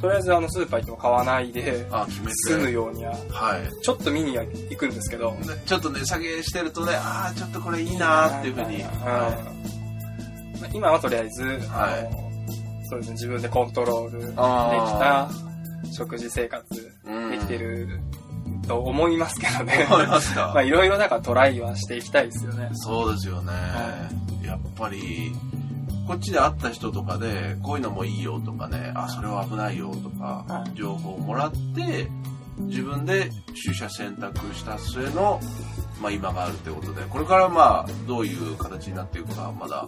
[0.00, 1.86] とりあえずあのスーパー行っても買わないで。
[2.46, 3.82] 済むようにははい。
[3.82, 8.76] ちょっと見には行くんですけどでちょっと値下げしてるとね、ああ、ちょっとこれいいなーっていうふうに。
[8.76, 9.30] うんは
[10.60, 12.29] まあ今はとりあえず、はい
[12.90, 15.28] そうですね自分でコントロールできあ
[15.84, 17.30] た食事生活うん。
[17.30, 18.00] できてる
[18.68, 19.92] と思いますけどね、い。
[19.92, 20.52] 思いますか？
[20.54, 22.68] まあいろいろだからトライはしていきたいですよね。
[22.74, 23.52] そうですよね。
[24.44, 25.32] やっぱり、
[26.06, 32.08] こっちで会った人とかで、こういうのもいいよとかね、あ、それは危ないよとかは、情報をもらって、
[32.58, 33.30] 自分で
[33.64, 35.40] 取捨選択した末の、
[36.02, 39.86] まあ今があるってことで、これからまあ、どういう形になっていくか、まだ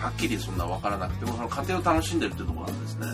[0.00, 3.06] はっきりそんな分からなくてもその過程を楽しんでるってところなんですね。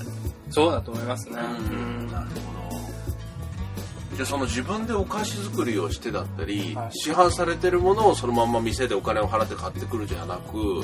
[0.51, 1.37] そうだと思いますね。
[1.41, 2.07] うん。
[2.09, 4.17] なるほど。
[4.17, 6.91] じゃあその自分でお菓子作りをしてだったり、はい。
[6.93, 10.83] 市販されてるものをそのまんま店でお金を払って買ってくるじゃなく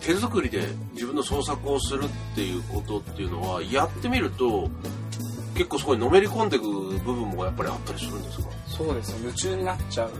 [0.00, 4.70] 手作りで自分の創作をするっていうことっていうのはやってみると
[5.54, 8.48] 結構そこにのめり込んでいく部分もやっぱりあったりするんですか？
[8.66, 9.18] そうですね。
[9.22, 10.16] 夢中になっちゃうう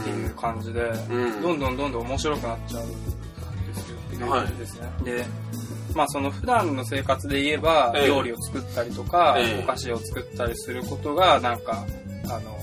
[0.00, 1.42] っていう感じで、うん。
[1.42, 2.84] どんどんどんどん面白くなっちゃう
[4.22, 4.84] んですよ。
[4.84, 5.14] はいですね。
[5.16, 5.24] で、
[5.94, 11.84] まあその普段の生活で言えば、ええ料理を作ったりとか、ええお菓子を作ったりすることが、なんか、
[12.28, 12.61] あの、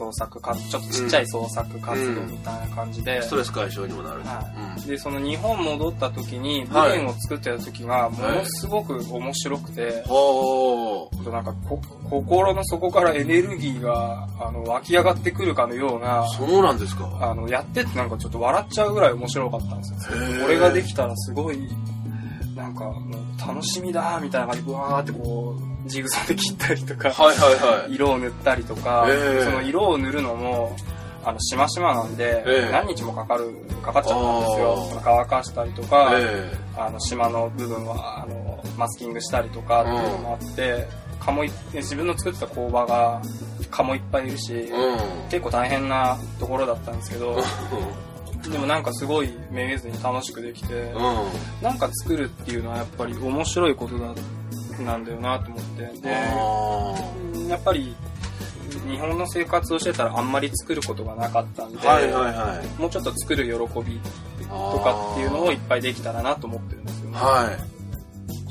[0.00, 4.22] 創作活、ちょっとちっちゃい創作活動みたいな感じで、ストレス解消にもなる。
[4.22, 4.44] し、は
[4.78, 4.86] うん。
[4.86, 6.98] で、その日本戻った時に、ブはい。
[6.98, 17.06] レンを作ってた時が、ものすごく面白くて、ほなんかこ、心の底からエネルギーが、あの、湧き上がってくるかのようなう、そうなんですか。
[17.20, 20.16] あの、やっててなんかちょっと笑っちゃうぐらい面白かったんですよ。
[20.16, 20.42] へー。
[20.42, 21.58] これができたらすごい、
[22.56, 27.94] なんか、もう楽しみだーみたいな感じで、わーってこう、ジグソーで切ったりとか、はいはいはい。
[27.94, 30.76] 色を塗ったりとか、へーその色を塗るのも、
[31.24, 32.72] あの、しましまなんで、ええ。
[32.72, 33.50] 何日もかかる、
[33.82, 35.00] かかっちゃったんですよ。
[35.04, 40.88] 乾かしたりとか、えあの、島の部分は、あの、マスキングしたりとかっていうのもあって、
[41.20, 41.32] 蚊
[41.74, 43.20] 自分の作った工場が、
[43.70, 45.28] 蚊もいっぱいいるし、えうん。
[45.28, 47.38] 結構大変なところだったんですけど、
[48.50, 51.62] でもなんかすごいめげずに楽しくできて、うん。
[51.62, 54.14] なんか作るっていうのはやっぱり面白いことだ、
[54.84, 55.82] なんだよなと思って。
[56.00, 56.94] で、あ
[57.48, 57.94] やっぱり
[58.88, 64.00] 日本の生活をしてたらあんまり作ることがなかったんで、ーはいはいはいもうちょっと作る喜び
[64.48, 67.16] とかっていうのをいっぱいできたらなと思ってるんですよね。
[67.16, 67.80] はい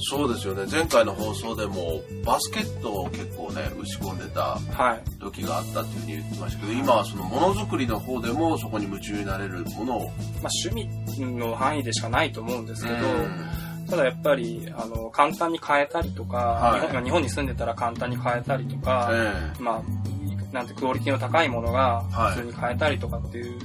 [0.02, 5.20] そうですよね前回の放送でもバスケットを結構ね打ち込んでたはい。
[5.20, 10.06] 時があったっていうふうに言ってましたけど今はそのものづくりの方でもそこに夢中になれるものを
[10.42, 10.88] まあ趣味
[11.36, 17.04] の範囲でしかないと思うんですけど、うんただやっぱり、あの、簡単に変えたりとか、はい。
[17.04, 22.36] 日本に住んでたら簡単に変えたりとか、えまあ、なんてクオリティの高いものがはい。
[22.36, 23.60] 普通に買えたりとかっていう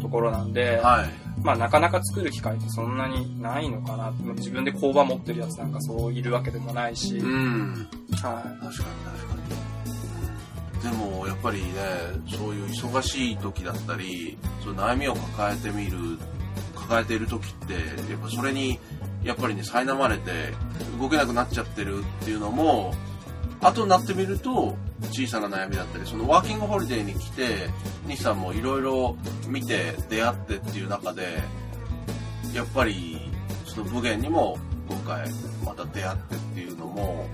[0.00, 1.24] ところなんで、えはい。
[1.42, 4.12] まあなかなか作る機会ってそんなにないのかな。
[4.34, 7.88] 自分で工場持ってるやつなんかそういるわけでもないし、うん。
[8.12, 9.44] は確かに確かに。
[10.84, 11.64] でもやっぱりね
[12.28, 16.18] そういう忙しい時だったりそういう悩みを抱えてみる
[16.74, 17.72] 抱えている時って
[18.10, 18.78] やっぱそれに
[19.24, 20.52] やっぱりね苛まれて
[21.00, 22.94] 動けなくなっちゃってるっていうのも
[23.60, 24.76] 後になってみると
[25.10, 27.68] 小さな悩みだったりそのワーキングホリデーに来て
[28.06, 29.16] 西さんもいろいろ
[29.48, 31.38] 見て出会ってっていう中で
[32.52, 33.30] やっぱり
[33.64, 34.58] その武芸にも
[34.88, 35.28] 今回
[35.64, 37.26] また出会ってっていうのも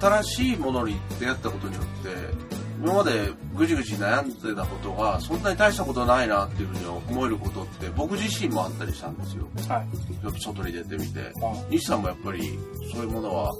[0.00, 9.60] 新しいものに出会ったことによって今までぐじぐじ悩んでたことがそんなに大したことないなっていうふうに思えることって僕自身もあったりしたんですよい。
[9.68, 10.24] はい。
[10.24, 12.58] やっぱ外に出てみてあ西さんもやっぱり
[12.92, 13.52] そういうものは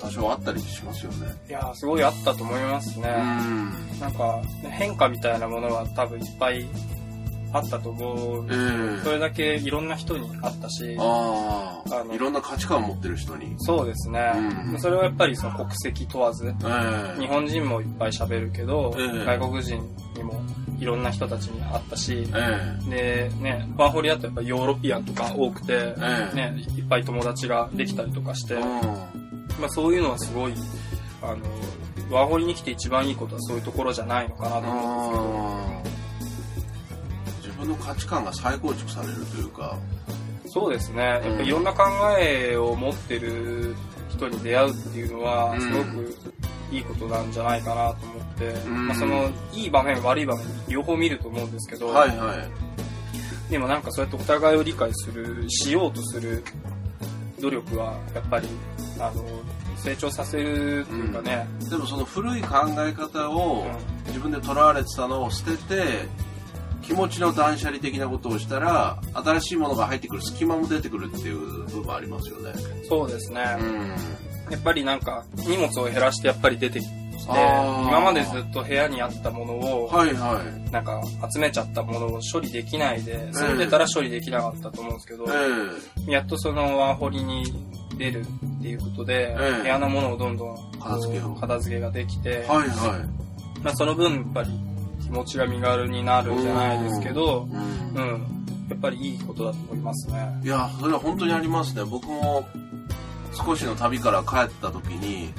[0.00, 3.08] 多少あったりしますよねいやーすごいあったと思いますね。
[3.08, 6.66] うんなんか変化みたいなものは多分いっぱい
[7.54, 8.46] あったと思う。
[8.50, 13.54] ええそれだけいろんな人にあったし、ああのあいろんな価値観を持ってる人に。
[13.58, 14.32] そうですね。
[14.72, 14.80] うん。
[14.80, 16.52] それはやっぱりその国籍問わず、え
[17.16, 17.20] え。
[17.20, 19.24] 日本人もいっぱい喋るけど、ええ。
[19.24, 19.80] 外国人
[20.16, 20.42] にも
[20.80, 26.34] いろんな人たちに会ったし、えで、ね、ワーホリだとやっぱヨーロピアンとか多くて、ええ。
[26.34, 28.58] ね、いっぱい友達ができたりとかして、え
[29.60, 30.54] まあそういうのはすごい、
[31.22, 31.36] あの、
[32.10, 35.93] ワーホリに来て一番いいことはそういうところじゃないのかなと思うんですけど、
[37.66, 39.78] の価値観が再構築されるというか。
[40.46, 41.02] そうですね。
[41.02, 41.84] やっぱいろんな考
[42.18, 43.74] えを持ってる
[44.08, 45.60] 人に出会うっていうのは、うん。
[45.60, 46.14] すごく
[46.70, 48.86] いいことなんじゃないかなと思って、ん。
[48.86, 53.50] まあその、いい場面、悪い場面、両方見ると思うんですけど、はいはい。
[53.50, 56.42] でもなんかそうやってお互いを理解する、しようとする
[57.40, 58.48] 努力は、やっぱり、
[58.98, 59.24] あの、
[59.76, 63.94] 成長させるっていうかね、でもその古い考え方をうん。
[64.06, 65.82] 自分でとらわれてたのを捨てて
[66.86, 72.52] 気持ちの断捨離的なことをしたら新しいものが入ってくる隙間も出てくるっていう部分ありますよね。
[72.88, 73.56] そうですね。
[73.58, 73.88] うん。
[74.50, 76.92] やっぱりなんか、荷物を減らしてやっぱり出てきて、
[77.26, 80.70] 今までずっと部屋にあったものを、はいはい。
[80.70, 81.00] なんか
[81.32, 85.24] 集めちゃったものを処理できないで、住んでたら処理できなかったと思うんですけど、
[86.08, 87.44] えやっとそのワーホリに
[87.96, 89.62] 出るっていうことで、ええ。
[89.62, 90.56] 部屋のものをどんどん
[91.40, 93.02] 片付けができて、えはいは
[93.62, 94.73] まあその分やっぱり気
[95.14, 97.54] 持ちが身軽になるじゃないですけど、い、
[97.96, 100.40] うんうん、やっぱりいいことだと思いますね。
[100.42, 102.46] いやそれは本当にありますね僕も
[103.32, 105.32] 少しの旅から帰った時に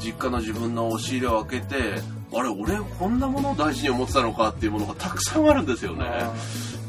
[0.00, 1.76] 実家の自分の押し入れを開けて
[2.32, 6.04] あれ俺こんなものを大事に思ってたのかっていうものがたくさんあるんですよね、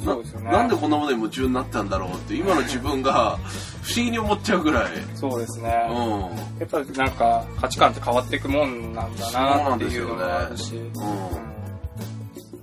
[0.04, 0.52] そうですよね。
[0.52, 3.38] なんでこんなものに夢中になったんだろうって今の自分が
[3.82, 5.70] 不思議に思っちゃうぐらい、そうですね。
[5.90, 10.76] うやっぱりなんか価値観って変わっていくもんなんだなっていうのもあるし。
[10.76, 10.92] ん、うん、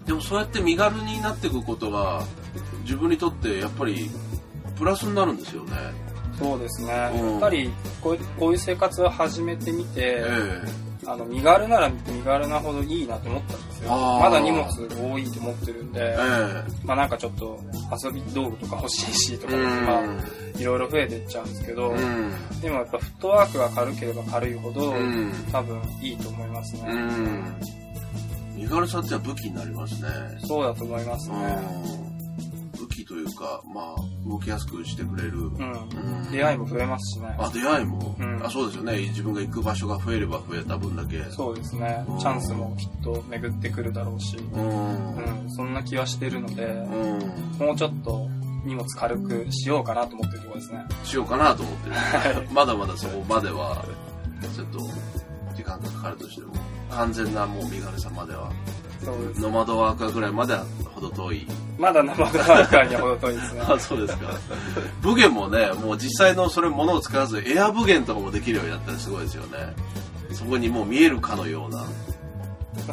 [0.07, 2.25] でもそうやって身軽になっていくことは
[2.83, 4.11] 自分にとってやっぱり
[4.77, 5.73] プラスになるんですよね。
[6.39, 7.11] そうですね。
[7.15, 7.31] うん。
[7.33, 13.91] やっぱりこういうこういう生活を始めてみて、えあの身軽なら身軽なほどいいなと思ったんですよ。
[13.91, 16.87] まだ荷物多いと思ってるんでえ、え。
[16.87, 17.61] まあなんかちょっと
[18.05, 22.61] 遊び道具とか欲しいしとか、えまあいろいろ増えてっちゃうんですけど、うん。
[22.61, 25.33] でもやっぱフットワークが軽ければ軽いほど、うん。
[25.53, 27.84] 多分いいと思いますね。
[28.55, 30.09] うん身軽さってのは武器になりますね。
[30.47, 31.37] そうだと思いますね。
[32.75, 32.81] うん。
[32.81, 35.73] 武器というかまあ動きやすくしてくれる、うん。
[35.73, 36.33] うん。
[36.33, 37.35] 出会いも増えますしね。
[37.39, 38.45] あ出会いも、うん。
[38.45, 38.97] あそうですよね。
[39.09, 41.23] 自分が行く場所が増えれば増えた分だけ。
[41.31, 42.05] そうですね。
[42.09, 42.19] うん。
[42.19, 45.17] チャンスもきっと巡ってくるだろうし、うん。
[45.17, 47.67] うん、そんな気はしてるので、うん。
[47.67, 48.29] もうちょっと
[48.65, 50.85] 荷物軽くしようかなと思ってるところですね。
[51.05, 52.49] しようかなと思ってる。
[52.53, 53.85] まだまだそこまでは
[54.55, 54.79] ちょっと
[55.55, 56.55] 時間がかかるとしても
[56.95, 58.51] 完全なもう身軽さまでは
[59.03, 59.41] そうです。
[59.41, 61.47] ノマドワーカーぐらいまではほど遠い
[61.79, 63.61] まだ生ドライカーには程遠いですね。
[63.69, 64.31] あそうですか
[65.03, 69.75] 武芸もねもう実際のそれものを使わずエア武芸とかもできるようになったらすごいですよね
[70.33, 71.85] そこにもう見えるかのような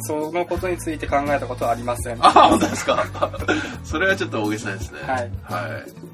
[0.02, 2.18] そのことについて考えたことはありません。
[2.20, 3.04] あ本当ですか
[3.84, 5.30] それはちょっと大げさですねはい。
[5.42, 6.12] はい。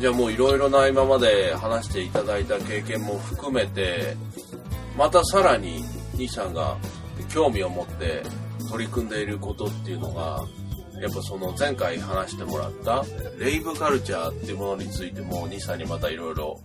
[0.00, 4.16] じゃあもういろいろな今まで話していただいた経験も含めて、
[4.96, 5.84] またさらに
[6.18, 6.76] 兄さんが
[7.32, 8.22] 興味を持って
[8.70, 10.44] 取り組んでいることっていうのが、
[11.00, 13.04] やっぱその前回話してもらった
[13.38, 16.60] レイブカルチャーっていうものについても兄さんにまたいろいろ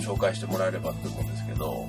[0.00, 1.86] 紹介してもらえればって思うんですけど。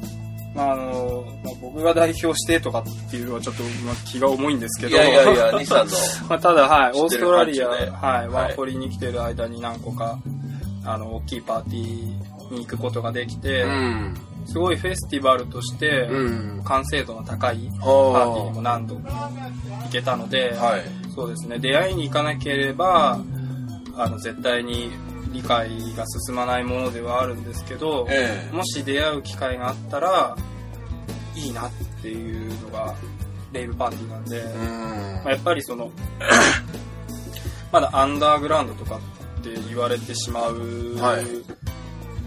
[0.55, 4.97] まああの、まあ僕が代表してとかっていうのはちょっとまあ気が重いんですけど。
[4.97, 5.93] いやいやいや、 兄さんの。
[6.27, 7.89] まあ、ただ、はい、オーストラリア、はい、
[8.27, 10.19] ワはいーホリに来てる間に何個か、
[10.83, 14.17] あの、大きいパーティーに行くことができて、うん。
[14.47, 16.63] すごいフェスティバルとして、うん。
[16.63, 20.83] 完成度の高いパはーティーにも何度も行けたので、はい。
[21.13, 23.19] そうですね、出会いに行かなければ、
[23.95, 24.91] あの、絶対に
[25.31, 28.55] 理解が進まないものではあるんですけど、ええ。
[28.55, 30.37] もし出会う機会があったら、
[31.35, 32.95] いいなっていうのが、
[33.51, 35.21] レイブパーティーなんで、うん。
[35.23, 35.91] まあ、やっぱりその
[37.71, 38.97] まだアンダーグラウンドとか
[39.39, 41.25] って言われてしまうはい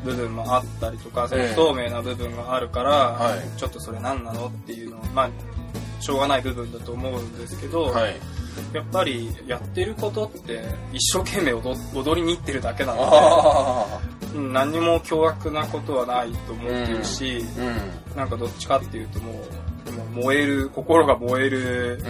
[0.05, 5.31] 部分もあったりとか、不透明な部分があるから、はいちょっとそれ何なのっていうのはまあ
[6.03, 8.17] しょうがない部分だと思うんですけど、はい。
[8.73, 10.61] やっぱりやってることって
[10.93, 17.61] 一生懸命踊踊りに行ってるだけなのあで、うん何にも凶悪なことはないと思ってるし、あ。
[18.13, 18.17] うん。
[18.17, 22.03] なんかどっちかっていうともうもう燃える心が燃える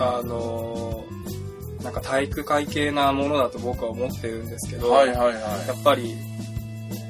[0.00, 1.16] あのー
[1.82, 5.34] なんか体育会系なものだと僕は思ってるんですけど、はいはいはい。
[5.68, 6.16] やっぱり、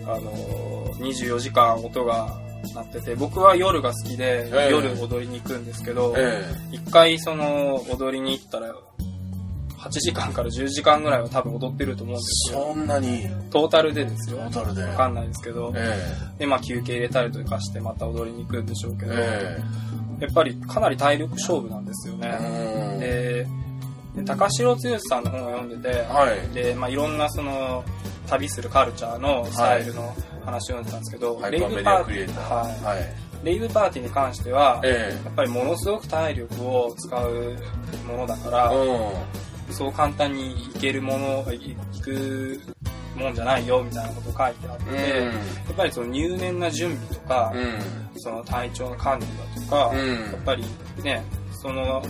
[0.07, 2.39] あのー24時間音が
[2.75, 6.43] 鳴ってて、僕は夜が好きで、ええ夜踊りに行くんですけど、え
[6.73, 8.75] 一回その踊りに行ったら、
[9.79, 12.73] 8時間から10時間ぐらいは多分踊ってると思うんえですよ。
[12.75, 14.39] そんなに、トータルでですよ。
[14.51, 14.83] トータルで。
[14.85, 15.99] わかんないですけど、え
[16.39, 19.59] で、まあ休憩入れたりとかしてまた踊りに行くんでしょうけえど、え
[20.21, 23.47] やっぱりかなり体力勝負なんですよえ
[24.17, 24.23] ね。
[24.23, 26.55] で高城剛さんの本を読んでて、はい。
[26.55, 27.85] で、まあ、いろんなその
[28.27, 32.35] 旅するカルチャーのスタイルの話を読んでたんですけど、ハイパーメディー。
[32.35, 33.27] はいはい。
[33.45, 37.57] レイブパーティーに関しては、えやっぱりものすごく体力を使う
[38.09, 42.61] ものだから、えそう簡単に行けるもの、い行く
[43.17, 45.27] もんじゃないよみたいなこと書いてあって、うん。
[45.27, 45.33] や
[45.73, 48.21] っぱりその入念な準備とか、うん。
[48.21, 50.65] その体調の管理だとか、うんやっぱり
[51.03, 52.03] ね、その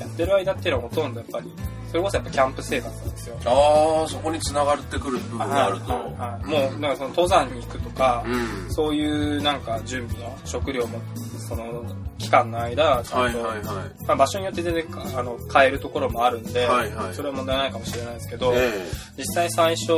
[0.00, 1.52] やってる間っていうのはほとんどやっぱり、
[1.94, 3.36] それこそやっぱキャンプ生活なんですよ。
[3.44, 5.92] ああ、そこに繋がってくる部分があると。
[5.92, 8.74] はいはいはいもう、だからその登山に行くとか、うん。
[8.74, 10.98] そういうなんか準備の食料も、
[11.38, 11.84] その
[12.18, 13.64] 期間の間、ちゃんと、はいはいはい。
[14.08, 14.84] まあ、場所によって全然
[15.16, 18.72] あの変えるところもあるんで、はいはいそれは問題ないかもしれないですけど、え
[19.16, 19.92] 実際最初、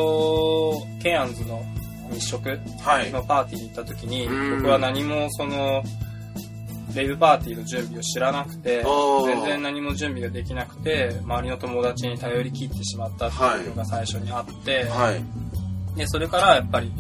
[1.02, 1.64] ケアンズの
[2.12, 2.46] 日食。
[2.46, 5.82] のパーティーに行った時に、うん僕は何もその、レ
[7.02, 8.82] イブパーティーの準備を知らなくて
[9.24, 15.98] 全然何も準備ができなくて、周りの友達に頼り切ってしまったっていうのが最初にあって、はい。
[15.98, 16.92] で、それからやっぱり、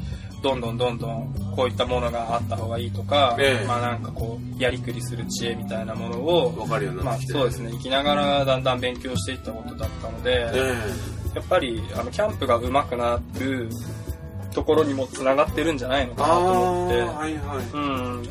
[0.42, 3.66] どんどんどんどんこういったものがあった方がいいとか、ええ。
[3.66, 7.32] まあなんかこう、やりくりする知恵みたいなものを、わかるようにまあなってきて。
[7.32, 10.74] そうですね、生きながらだんだん勉強していったことだったので、え。
[11.34, 13.68] やっぱりあのキャンプが上手くなる
[14.56, 17.64] ところにも繋がってるんじゃないのかなと思って、はいはい。
[17.74, 17.78] う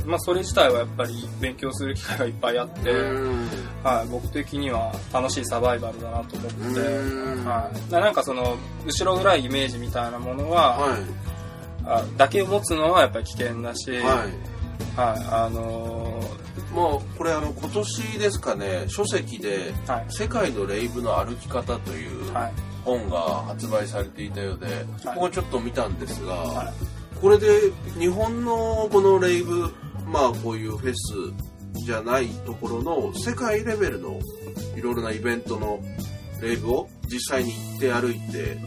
[0.05, 0.09] ん。
[0.09, 3.47] まあ、それ自体はやっぱり勉強する機会がいっぱいあって、うん
[3.83, 7.91] はい、僕的には楽しいサバイバルだなと思って、うんはい。
[7.91, 8.57] ななんかその、
[8.87, 10.97] 後ろ暗いイメージみたいなものは、は
[11.85, 13.97] あだけを持つのはやっぱり危険だし、い。
[13.97, 14.27] はい、はい。
[14.97, 16.19] あの
[16.73, 26.73] もうこれあの今年ですかね書籍でーはい「世界のレイブの歩き方」というはい本が発売されていたようで、ここちょっと見たんですが、はい。
[27.19, 27.47] これで
[27.97, 29.73] 日本のこのレイブ
[30.05, 34.19] まあこういうフェスじゃないところの世界レベルの
[34.75, 35.79] いろいろなイベントの
[36.41, 38.57] レイブを実際に行って歩いて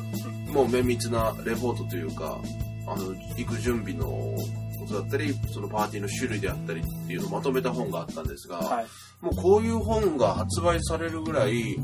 [0.51, 2.39] もう綿密なレポートというか
[2.87, 8.87] あの行く準備のことだったりそのパーティーの種類であったりっていうのをまとめた本があったんですが、はい。
[9.21, 11.77] もうこういう本が発売されるぐらい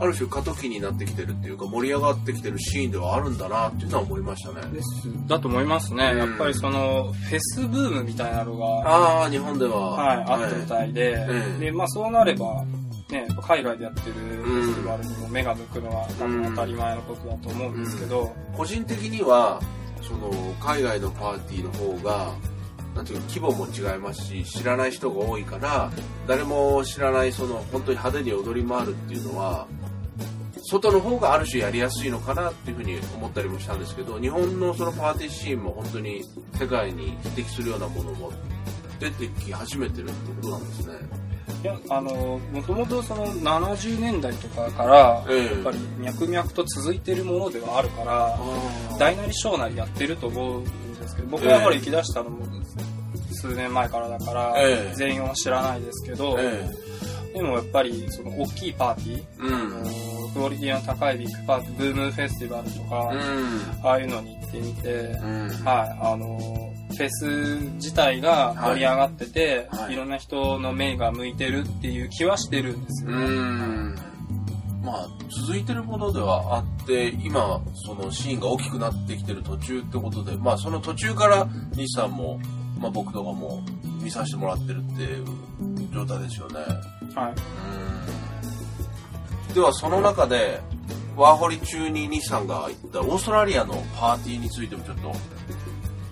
[0.00, 4.60] ある種過渡期になってきてるっていうか盛り上がってきてるシーンではあるんだなっていうのは思いましたね。
[5.26, 6.18] だと思いますね、うん。
[6.18, 12.64] やっぱりそのフェスブームみたいなのが、ああ日本では、はい、あったみたいで、ええでまあ、そうなれば、
[13.10, 19.60] ね、海外でやってるフェスティバルにも目が向くのは多分当たり前のことだと思うんですけど、個人的には
[20.00, 20.30] その
[20.60, 22.32] 海外のパーティーの方が
[22.94, 25.90] なんていうか規模も違いますし知らない人が多いから
[26.26, 29.68] 誰も知らないその本当に派手に踊り回るっていうのは
[30.64, 36.22] 外の方がある種やりやすいのかなっていうふうに思ったりもしたんですけど日本のそのパーティーシーンも本当に
[36.58, 38.32] 世界に匹敵するようなものも
[38.98, 40.94] 出てき始めてるってことなんですね。
[41.62, 45.44] いやあのもともとその70年代とかから、ええ。
[45.46, 48.38] やっぱり脈々と続いてるものではあるから、
[48.98, 52.46] 大なり小なりやってると思うんですけど僕はほら行き出したのも
[53.32, 54.94] 数年前からだから、ええ。
[54.94, 56.70] 全員は知らないですけど、え
[57.34, 63.86] でもやっぱりその大きいパーティー、えうんクオリティの高いビッグパーティーブームフェスティバルとか、うん。
[63.86, 65.48] ああいうのに行ってみて、うん。
[65.64, 67.26] はい、あの、フェス
[67.74, 69.94] 自体が盛り上がってて、はい。
[69.94, 73.26] い、ろんな人の目が向いてるっていう気はしてるんですようね。
[73.26, 73.94] ん。
[74.82, 75.08] まあ
[75.46, 82.40] 続いてるものではあって今そのシーンが大きくなってきてる途中ってことでまあその途中から西さんも、
[82.78, 83.62] まあ、僕とかも
[84.02, 85.26] 見させてもらってるっていう
[85.92, 86.60] 状態ですよね。
[87.14, 87.32] はい。
[87.84, 87.89] うん
[89.54, 90.60] ではその中で
[91.16, 95.12] ワーホリ中に西さんが行ったオーストラリアのパーティーについてもちょっと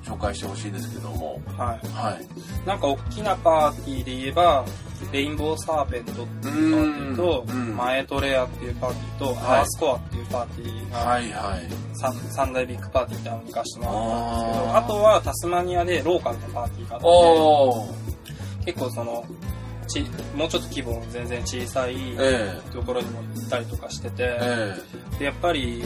[0.04, 1.40] 紹介してほしいですけども。
[1.56, 1.88] はい。
[1.88, 2.66] はい。
[2.66, 4.64] なんか大きなパーティーで言えば、
[5.12, 7.68] レインボーサーペントっていうパーティーと、うん。
[7.68, 7.76] うん。
[7.76, 9.60] マエトレアっていうパーティーと、はい。
[9.60, 11.88] アースコアっていうパーティーが、はいはい。
[12.52, 19.24] 大ビッグパーティーみたいなのに行かしてもらったんですけど、あとはタスマニアでローカルのパーティーがあって、結構その、
[19.88, 20.00] ち
[20.34, 24.74] もうちょっと規模の全然小さいえところにも行ったりとかしてて、え
[25.16, 25.18] え。
[25.18, 25.82] でやっぱり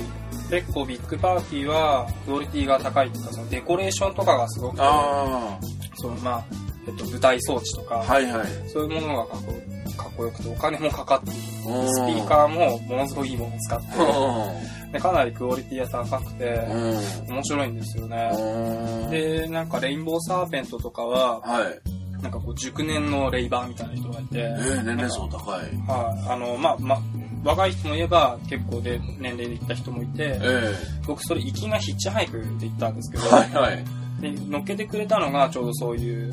[0.51, 5.59] 結構ビッグパーティーはクオリティが高いというかそのデコレーションとかがすごくえあ
[5.97, 6.45] そのまあ、
[6.87, 8.47] えっと、舞台装置とか、あはいはい。
[8.69, 9.53] そういうものがかっこ
[9.97, 11.33] かっこよくてお金もかかってる。
[11.33, 11.67] ス
[12.07, 14.93] ピーーカーもものすごいいいものを使って。
[14.93, 17.35] でかなりクオリティが高くてうん。
[17.35, 18.31] 面白いんですよね。
[18.35, 19.11] うん。
[19.11, 22.02] でなんかレインボーサーペントとかははい。
[22.23, 24.39] なんかこう熟年のレイバーみたいな人がいて。
[24.39, 25.61] えー、年齢層高い。
[25.61, 27.03] はい、あのまあまあ
[27.45, 30.75] 若い人もいれば結構で年齢で行った人もいて、え
[31.07, 33.85] 僕それ行きがヒッチハイクで行ったんですけど、はいはい。
[34.21, 36.33] で乗っけてくれたのがちょうどそういう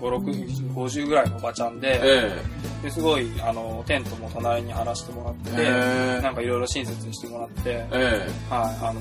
[0.00, 2.42] 5、6、50ぐらいのおばちゃんで、え
[2.82, 8.00] ですごいあのテントも隣に張らせてもらって、へーなんかいろいろ親切にしてもらって、ええ。
[8.48, 9.00] はい、あの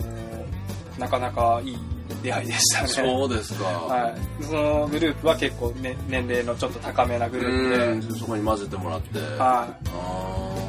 [0.99, 1.77] なかなかいい
[2.23, 2.87] 出会いでしたえね。
[2.89, 3.65] そうですか。
[3.65, 9.19] はい、そのグループは結構、ね、年齢のちょっと高めなグループで、うんそこに混ぜてもらって。
[9.19, 10.65] はあー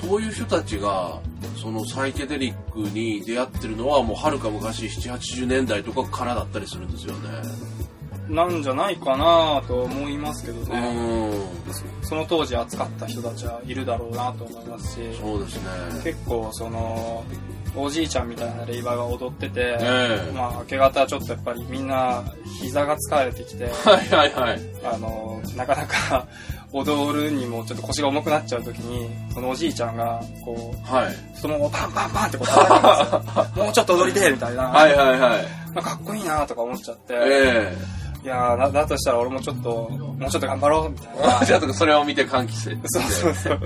[0.00, 1.20] そういう人たちが、
[1.60, 7.28] そのサイケデリックに出会ってるのはもうはるか昔7、80年代とかからだったりするんですよね。
[8.30, 11.34] い、なんじゃないかなと思いますけどうね、ん。
[12.02, 15.62] その当時扱った人たちはいるだろうなと思いますし、そうですね。
[16.02, 17.24] 結構その
[17.76, 22.22] おじいちゃんみたいなレイバーが踊ってて、ええまあ明け方ちょっとやっぱりみんな
[22.60, 24.60] 膝が疲れてきてはいはいはい。
[24.84, 26.26] あのなかなか
[26.72, 31.16] 踊るにもちょっと腰が重くなっちゃう時にそのおじいちゃんがこうはい。
[31.34, 35.44] 太ももをパンパンパンってこう叩くんですよ もうちょっと踊りてえみたいな、はいはいはい。
[35.74, 37.76] まあかっこいいなとか思っちゃって、え
[38.22, 42.76] いやーだだとしたら俺もちょっともうちょっと頑張ろうみたいえなじゃあそれを見て喚起して。
[42.84, 43.60] そうそうそう、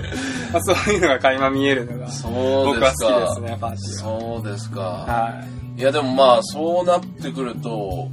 [0.53, 3.13] まあ、そういうのが垣間見えるのがそう僕はですか。
[3.13, 4.81] 好きですねパーティーはそうですか。
[4.81, 8.07] はいいやでもまあそうなってくると、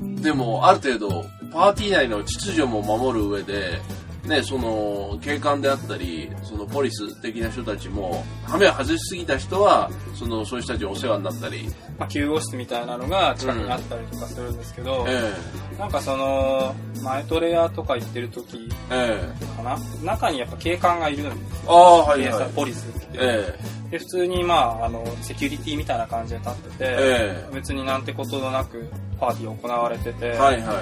[0.00, 3.78] でもある程度パーティー内の秩序も守る上で、
[4.24, 11.68] ね、その、警官であったり、そのポリス的な人たちも、ハメを外しすぎた人は、その、そういう人たちにお世話になったり、
[11.98, 15.32] まあ、救護室みたいなのが近くにあったりとかするんですけど、え
[15.78, 19.78] なんかその、マイトレアとか行ってる時ええかな？
[20.04, 21.72] 中にやっぱ警官がいるんですよ。
[21.72, 22.50] ああ、はいはい。
[22.54, 23.08] ポリスって。
[23.14, 23.58] え
[23.90, 30.76] で、普通にまあ、あの、セキュリティみたいな感じで立ってて、ええ別になんてことのなくパーティー行われてて、えはいはい。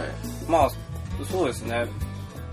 [0.51, 0.71] まあ、
[1.31, 1.87] そうですね。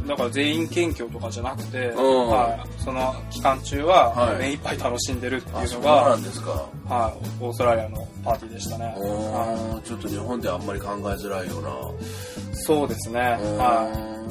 [0.08, 6.51] だから全員検挙とかじゃなくて、うんはい、その期間中ははい目いっぱい楽しんでるってあ、いうのが、そうなんですか。
[6.86, 8.93] はい、オーストラリアのパーティーでしたね。
[8.97, 11.70] おはーちょっと日本ではあんまり考えづらいような。
[11.70, 13.20] い、そうですね。
[13.20, 14.26] は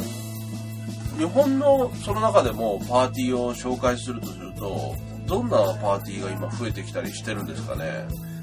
[1.18, 4.95] 日本のその中でもパーティーを紹介するとすると、
[5.27, 7.85] どんなパーティーが今増えてきたりしてるんですかね？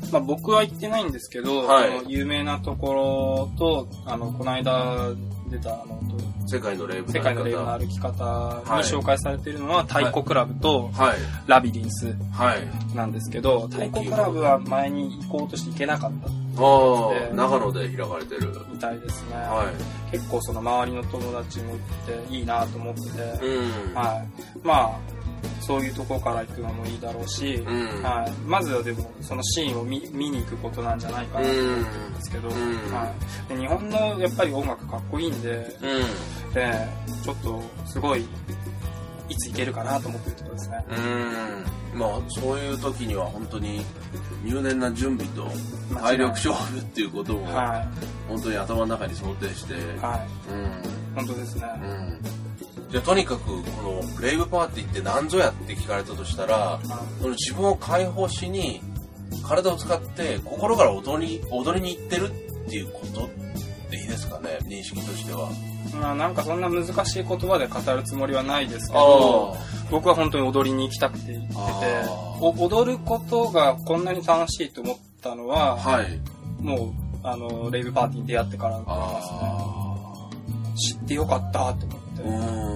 [0.07, 0.11] い。
[0.11, 5.09] まあ僕は行ってないんですけど、はい有名なところと、あの、この間
[5.51, 5.99] 出た、あの、
[6.47, 11.17] 世界のレイブ世界のレイブの歩き方に紹介されているのは、太鼓クラブとはい。
[11.45, 12.95] ラビリンスはい。
[12.95, 18.51] なんですけど、太鼓クラブは前に行こうとして行けなかったあ長野で開かれてる。
[18.71, 19.35] みたいですね。
[19.35, 19.71] は
[20.09, 20.11] い。
[20.11, 23.93] 結構その周りの友達も行っていいなと思ってて、うん。
[23.93, 24.57] はい。
[24.63, 24.99] まあ、
[25.61, 28.31] そういうとこから行くのもいいだろうし、うんはい。
[28.45, 32.55] まずはでもそのシーンを見見に行くことなんじゃないかなと思うんですけど、うん
[32.93, 33.13] は
[33.49, 33.53] い。
[33.53, 36.53] で日本のやっぱり音楽かっこいいんで、うん。
[36.53, 36.87] で、
[37.23, 38.25] ちょっとすごい、
[39.29, 40.85] いつ行けるかなと思ってるところですね。
[41.93, 41.99] うん。
[41.99, 43.81] まあ、そういう時には本当に
[44.43, 45.47] 入念な準備と
[45.99, 47.85] 体力勝負っていうこともは
[48.27, 49.77] 本当に頭の中に想定して、い。
[50.01, 50.53] はい。
[50.53, 51.15] うん。
[51.15, 51.63] 本当ですね。
[51.83, 52.40] うん
[52.91, 56.79] じゃあとにかくこのレイブパーティーって何ぞやって聞かれたとしたら
[57.19, 58.81] その自分を解放しに
[59.47, 63.29] 体を使って心から踊り踊りに行ってるっていうこと
[63.89, 65.49] でいいですかね認識としては。
[65.99, 69.57] まあなんかそんな難しい言葉で語るつもりはないですけど、
[69.89, 76.21] 僕は本当に踊りに行きたくて行ってて踊ることがこんなに楽しいと思ったのは、はい。
[76.61, 79.39] もう、あの、レイブパーティーに出会ってからだと思いますね。
[79.41, 79.81] あ
[80.75, 82.70] 知ってよかったと思って。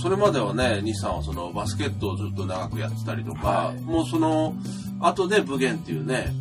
[0.00, 3.80] それまではね西さんはそのバスケットをずっと長くやってたりとか、はい。
[3.80, 4.54] もうその
[5.00, 6.32] 後でブゲンっていうね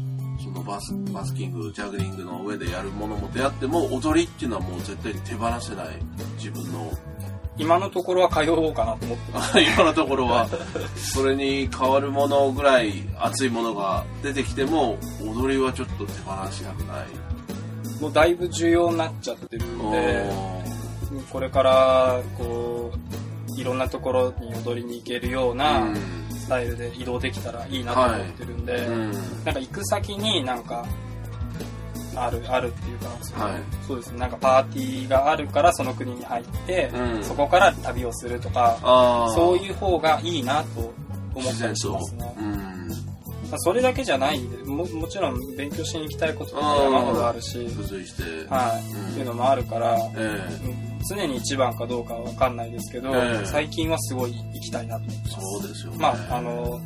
[0.42, 5.88] そのバスバスキングジャグリングの上でやるものも出会っても踊りっていうのはもう絶対に手放せない
[6.38, 6.92] 自分の。
[7.58, 9.60] 今のところは通おうかなと思ってます。
[9.60, 10.48] 今のところは
[10.96, 17.08] それに変わるものぐらい熱いものが出てきても踊りはちょっと手放したくない。
[18.00, 20.32] もうだいぶ重要になっちゃってるんで、
[21.30, 23.29] これから、こう、
[23.60, 25.96] いろんなところに踊りに行けるよううなん。
[26.32, 29.12] スタイルで移動できたらいいなと思ってるんで、うん。
[29.12, 29.22] なん
[29.54, 30.86] か行く先になんか、
[32.16, 33.54] ある、あるっていうか、そのはい。
[33.88, 37.24] そうですね、なんかパーティーがあるからその国に入って、うん。
[37.24, 38.78] そこから旅をするとか、
[39.36, 40.92] そういう方がいいなと
[41.36, 42.36] 思ったりしますね。
[42.40, 42.42] う。
[42.42, 42.88] ん。
[43.52, 49.10] まあ、それだけじゃないも、もちろん勉強しに行きたいことって山ほどあるし、付随して、はい、うん。
[49.10, 50.42] っていうのもあるから、え
[50.86, 53.46] え常に一番かどうかはわかんないですけど、ええ。
[53.46, 55.42] 最近はすごい行きたいなと思ってます。
[55.42, 55.98] そうですよね。
[56.00, 56.82] まあ、あの、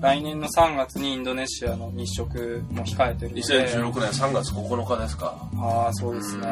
[0.00, 5.48] 来年の3月にインドネシアの日食も控えてるので、2016年3月9日ですか。
[5.56, 6.46] ああ、そうですね。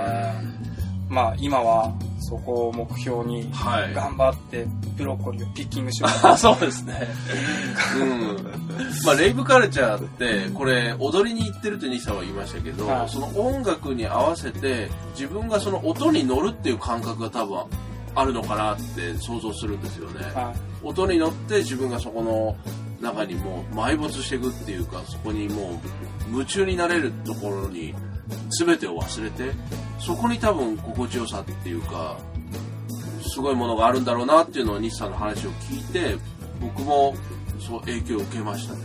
[1.10, 4.64] まあ、今はそこを目標にはい頑張って
[4.96, 7.08] ブロッコリーをピッキングしようあそうですね。
[8.00, 8.36] うん。
[9.04, 14.88] まあ、レイブカルチャーって、これ、踊りに行ってるって西さんは言いましたけど、はいその音楽に合わせて、
[15.18, 17.64] 自分がその音に乗るっていう感覚が多分
[18.14, 20.20] あるのかなって想像するんですよね。
[20.32, 20.54] は
[20.84, 22.56] 音に乗って自分がそこの
[23.00, 27.94] 中にもう埋没していくっていうか、そこにもう夢中になれるところに
[28.58, 29.52] 全てを忘れて、
[29.98, 32.18] そこに多分心地よさっていうか、
[33.32, 36.16] すごいものがあるんだろうなっていうのを西さんの話を聞いて、
[36.60, 37.14] 僕も
[37.58, 38.80] そう影響を受けましたね。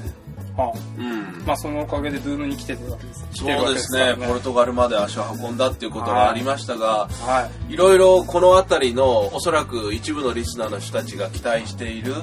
[0.57, 1.45] あうん。
[1.45, 3.25] まあ、そのおかげでブームに来てるわけです。
[3.33, 4.13] 来そうですね。
[4.15, 7.73] からポルトガルまで足を運んだっていうことがありましたが、はい。
[7.73, 12.13] いろいろこの辺りのおそらく一部のリスナーの人たちが期待している、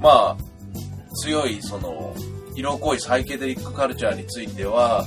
[0.00, 2.14] まあ、強いその
[2.54, 5.04] 色濃いサイケデリックカルチャーについては、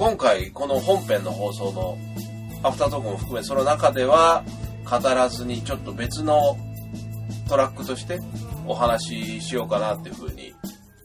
[0.00, 1.98] 今回この本編の放送の
[2.62, 4.42] アフタートークも含めその中では
[4.90, 6.56] 語らずにちょっと別の
[7.50, 8.18] トラックとして
[8.66, 10.54] お話ししようかなっていう風に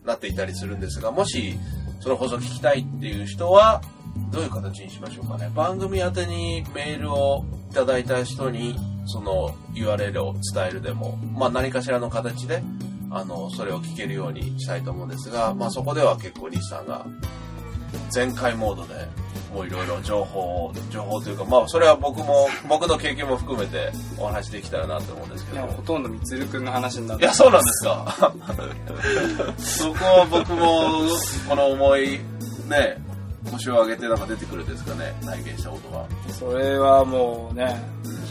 [0.05, 1.59] なっていたりするんですが、もし
[1.99, 3.81] その放送聞きたいっていう人は、
[4.31, 5.51] どういう形にしましょうかね。
[5.53, 8.77] 番組宛てにメールをいただいた人に、
[9.07, 12.63] その URL を伝えるでも、まあ何かしらの形で、
[13.11, 17.05] あの、それを聞けるようにしたいと思うんですが、まあそこでは結構西さんが
[18.09, 19.07] 全開モードで
[19.53, 25.65] もういろいろ情報情報というかまあそれは僕も僕の経験も含めてお話できたらなと思うんですけど。
[25.67, 28.33] ほとんどみつるくんの話になっていやそうなんですか。
[29.57, 31.07] そこは僕も
[31.47, 32.19] この思い
[32.67, 32.97] ね
[33.49, 35.15] 腰を上げてなんか出てくるんですかね。
[35.23, 36.05] 体験したことが。
[36.33, 37.81] それはもうね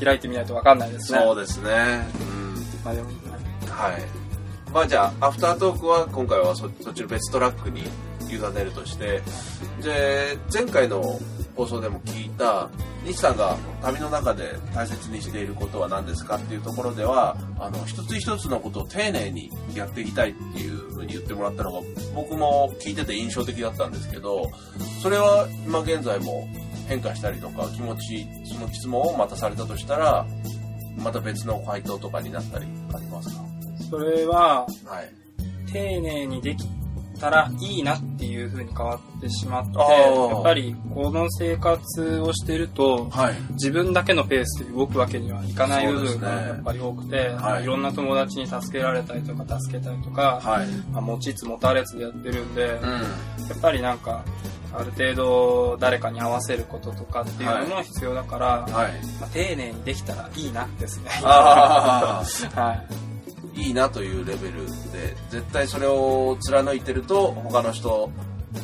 [0.03, 1.21] 開いてみないと分かんないですね。
[1.21, 2.07] そうですね。
[2.21, 2.55] うん。
[2.85, 3.15] まあでもね
[3.71, 4.25] はい。
[4.75, 7.85] まあじゃあ、アフタートークは今回はそそっちの別トラックに
[8.33, 9.23] 委ねるとして、
[9.83, 11.21] で、前回の
[11.57, 12.69] 放送でも聞いた、
[13.05, 21.81] 西さんが旅の中で大切にしていることは何ですかっていうところでは、あの、一つ一つのことを丁寧にやっていきたいっていうふうに言ってもらったのが、
[22.15, 24.51] 僕も聞いてて印象的だったんですけど、
[25.03, 26.49] それは今現在も
[26.89, 30.27] 変化したりとか、気持ち、その質問をまたされたとしたら、
[30.97, 33.45] また別の回答とかになったりありますか？
[33.91, 35.13] それははい。
[35.73, 36.65] 丁寧にでき
[37.19, 43.35] たらいいなっていう風に変わってしまってやっぱりこの生活をしてるとはい。
[43.53, 50.67] 自分だけのペースで動くわけにはいかない部分がやっぱり多くて、はいい、ろんな友達に助けられたりとか助けたりとか、はい。
[50.93, 52.91] まあ、持ちつ持たれつでやってるんで、うん。
[52.91, 52.99] や
[53.57, 54.25] っぱりなんか
[54.73, 58.93] ある程度誰かに合わせることとかっていうのも必要だから、はい。
[59.21, 61.11] まあ、丁寧にできたらいいなですね。
[61.23, 62.23] あ
[62.55, 63.14] はい。
[63.57, 68.11] あ、いいなというレベルで、絶対それを貫いてると、他の人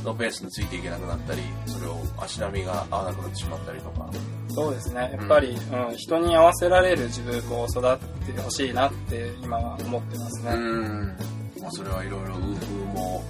[0.04, 4.10] のペースについていけなくなったり、それを足並みが合わなくなってしまったりとか。
[4.48, 5.10] そうですね。
[5.12, 7.98] やっぱり、うん、人に合わせられる自分も育っ
[8.34, 10.52] てほしいなって今は思ってますね。
[10.52, 11.16] うん。
[11.60, 13.22] まあそれはいろいろウーフも、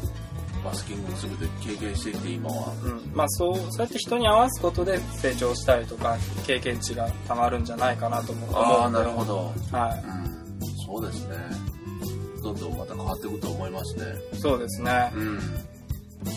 [0.65, 2.73] バスキングも全て経験していて、今は。
[2.85, 8.51] うん、まあそう、そうやって人に合わすことで成長したりとか、経験値がたまるんじゃないかなと思う。
[8.55, 9.53] ああ、なるほど。
[9.73, 10.30] はうん。
[10.91, 11.37] そうですね。
[12.43, 14.05] どんどんまた変わっていくと思いますね。
[14.33, 14.37] い。
[14.37, 15.13] そうですね。
[15.15, 15.39] うん。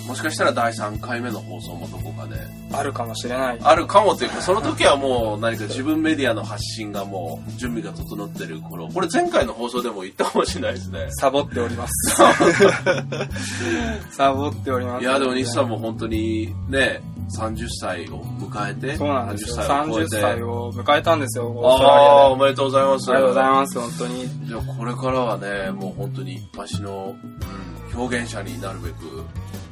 [0.07, 2.35] もしかしたら第3回目の放送もどこかで
[2.71, 3.59] あるかもしれない。
[3.61, 11.07] あるかもというか、その時はもう何か自分メディアの発信がもう準備が整ってる頃、これ前回の放送でも言ったかもしれないですね。
[11.11, 12.15] サボっております。
[14.11, 15.03] サボっております。
[15.03, 17.01] いや、でも西さんも本当にね、
[17.37, 19.55] 30歳を迎えて、そうなんですよ。
[19.57, 20.21] 30歳を超え30て。
[20.21, 22.33] 歳を迎えたんですよ、オーストラリああ、アで。
[22.33, 23.11] おめでとうございます。
[23.11, 24.47] ありがとうございます、本当に。
[24.47, 27.62] じゃあこれからはね、もう本当に一発の、うん、
[27.95, 29.25] 表現者になるべく、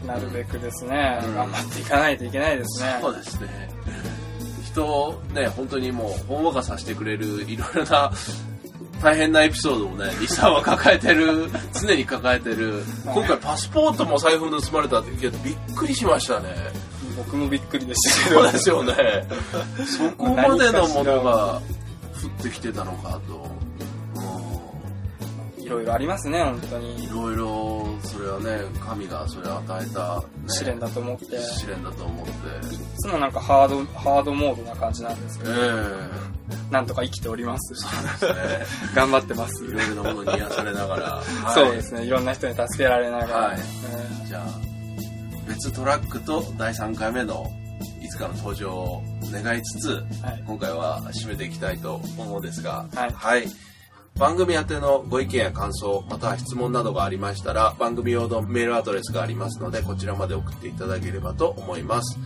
[0.05, 2.97] なるべくですね、うん頑張っていかないといけないですね。
[3.01, 3.69] そうですね。
[4.65, 8.11] 人をね、本当にもう、ほんわかさせてくれる、いろいろな、
[9.01, 12.83] 大変なエピソードをね、リサは抱えてる、 常に抱えてる。
[13.05, 16.55] 今回パスポートも財布盗まれたって聞いてびっくりしましたね。
[17.17, 18.51] 僕もびっくりでしたけどそう。
[18.51, 18.93] ですよね。
[19.85, 21.61] そこまでのものが
[22.23, 23.60] 降ってきてたのかと。
[25.71, 27.09] いろいろありますね、本当うんいに。
[27.09, 31.23] ろいろ、それはね、神がそれを与えた、ね、試練だと思って。
[31.37, 32.31] い試練だと思って。
[32.99, 35.61] つもなんかハード、ハードモードな感じなんですけえど、え
[36.69, 37.73] なんとか生きております。
[37.75, 38.65] そうですね。
[38.95, 39.63] 頑張ってます。
[39.63, 41.03] いろいろなものに癒されながら。
[41.15, 43.33] はいそうですね、いろんな人に助けられながら。
[43.47, 44.49] はいうんじゃあ、
[45.47, 47.45] 別トラックと第3回目の
[48.01, 49.89] いつかの登場を願いつつ、
[50.23, 53.47] はい今回は締めていきたいと思うんですが、はい
[54.15, 62.17] 番組宛てのご意見や感想、または質問などがありましたら、番組用のメールアドレスがありますので、こちらまで送っていただければと思います。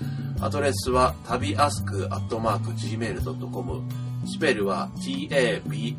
[0.41, 3.83] アドレスは、旅アスクアットマーク gmail.com。
[4.27, 5.95] スペルは tabiask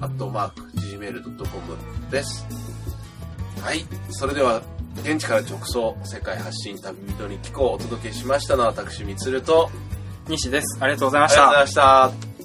[0.00, 2.46] アットマーク gmail.com です。
[3.60, 3.84] はい。
[4.10, 4.62] それでは、
[5.02, 9.70] 現地から直送、世界発信旅人に聞こうお届けしましたのは私、みつると、
[10.28, 10.78] 西です。
[10.80, 11.84] ありがとうございましたありがとうござい。
[11.84, 12.35] ました。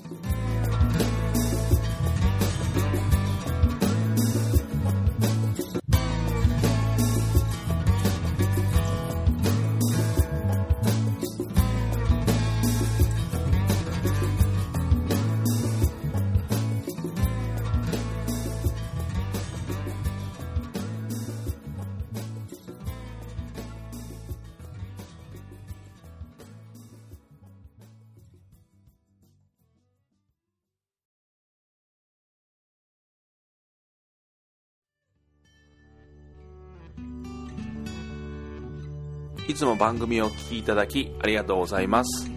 [39.51, 42.31] いつも番組をお聞きいただきありがとうございます。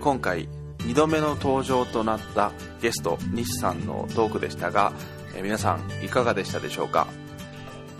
[0.00, 0.48] 今回、
[0.78, 4.94] 2度目の登場となったゲスト、西さんのトークでしたが、
[5.34, 7.06] えー皆さんいかがでしたでしょうか？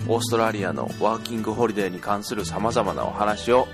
[0.08, 3.68] オーストラリアのワーキングホリデーに関する様々なお話を、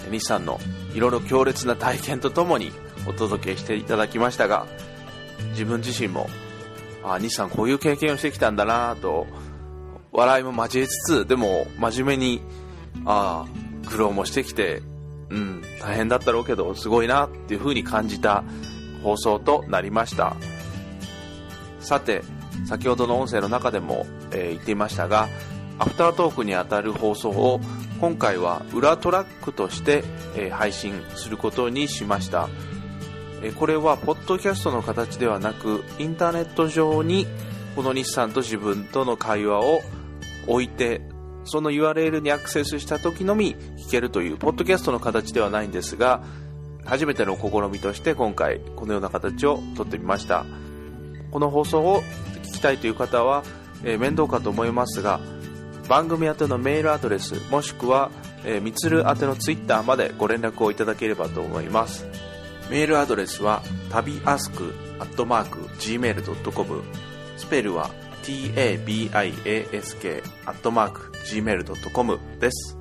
[0.00, 0.60] えー西さんの
[0.92, 2.72] いろいろ強烈な体験とともに
[3.08, 4.66] お届けしていただきましたが、
[5.52, 6.28] 自分自身も、
[7.02, 9.26] あ、西さんこういう経験をしてきたんだなと、
[10.12, 12.42] 笑いも交えつつ、でも真面目に、
[13.06, 14.82] ああ、苦労もしてきて、
[15.30, 18.44] うん、大変だったろうけど、すごいなっていう風に感じた
[19.02, 20.36] 放送となりました。
[21.80, 22.22] さて、
[22.66, 25.28] 先ほどの音声の中でも、えー言っていましたが、
[25.78, 27.60] アフタートークにあたる放送を
[28.00, 30.04] 今回は裏トラックとして、
[30.36, 32.48] えー配信することにしました。
[33.42, 37.26] えーこれはポッドキャストの形ではなく、インターネット上に
[37.74, 39.82] この日産と自分との会話を
[40.46, 41.02] 置いて、
[41.46, 46.22] その URL にアクセスした時のみ聞けるという、ポッドキャストの形ではないんですが、
[46.84, 50.44] 初めての試みとして今回このような形をとってみました。
[51.30, 52.02] この放送を
[52.44, 53.42] 聞きたいという方は、
[53.84, 55.20] えー面倒かと思いますが、
[55.88, 58.10] 番組宛てのメールアドレスもしくは、
[58.44, 62.06] えー、みつる宛てのツイッターまでご連絡をいただければと思います。
[62.70, 66.82] メールアドレスは、旅アスクアットマーク gmail.com
[67.36, 67.90] スペルは
[68.22, 72.78] tabiask アットマーク gmail.com です。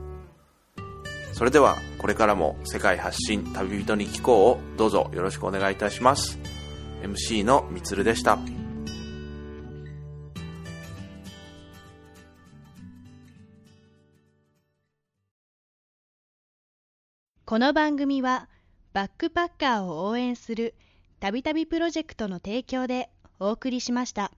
[1.34, 6.39] それでは、これからも世界発信旅人に聞こうをどうぞよろしくお願いいたします。
[7.02, 8.39] MC のみつるでした。
[17.46, 18.50] この番組は
[18.93, 20.74] バックパッカーを応援する
[21.20, 24.32] たびたびプロジェクトの提供でお送りしました。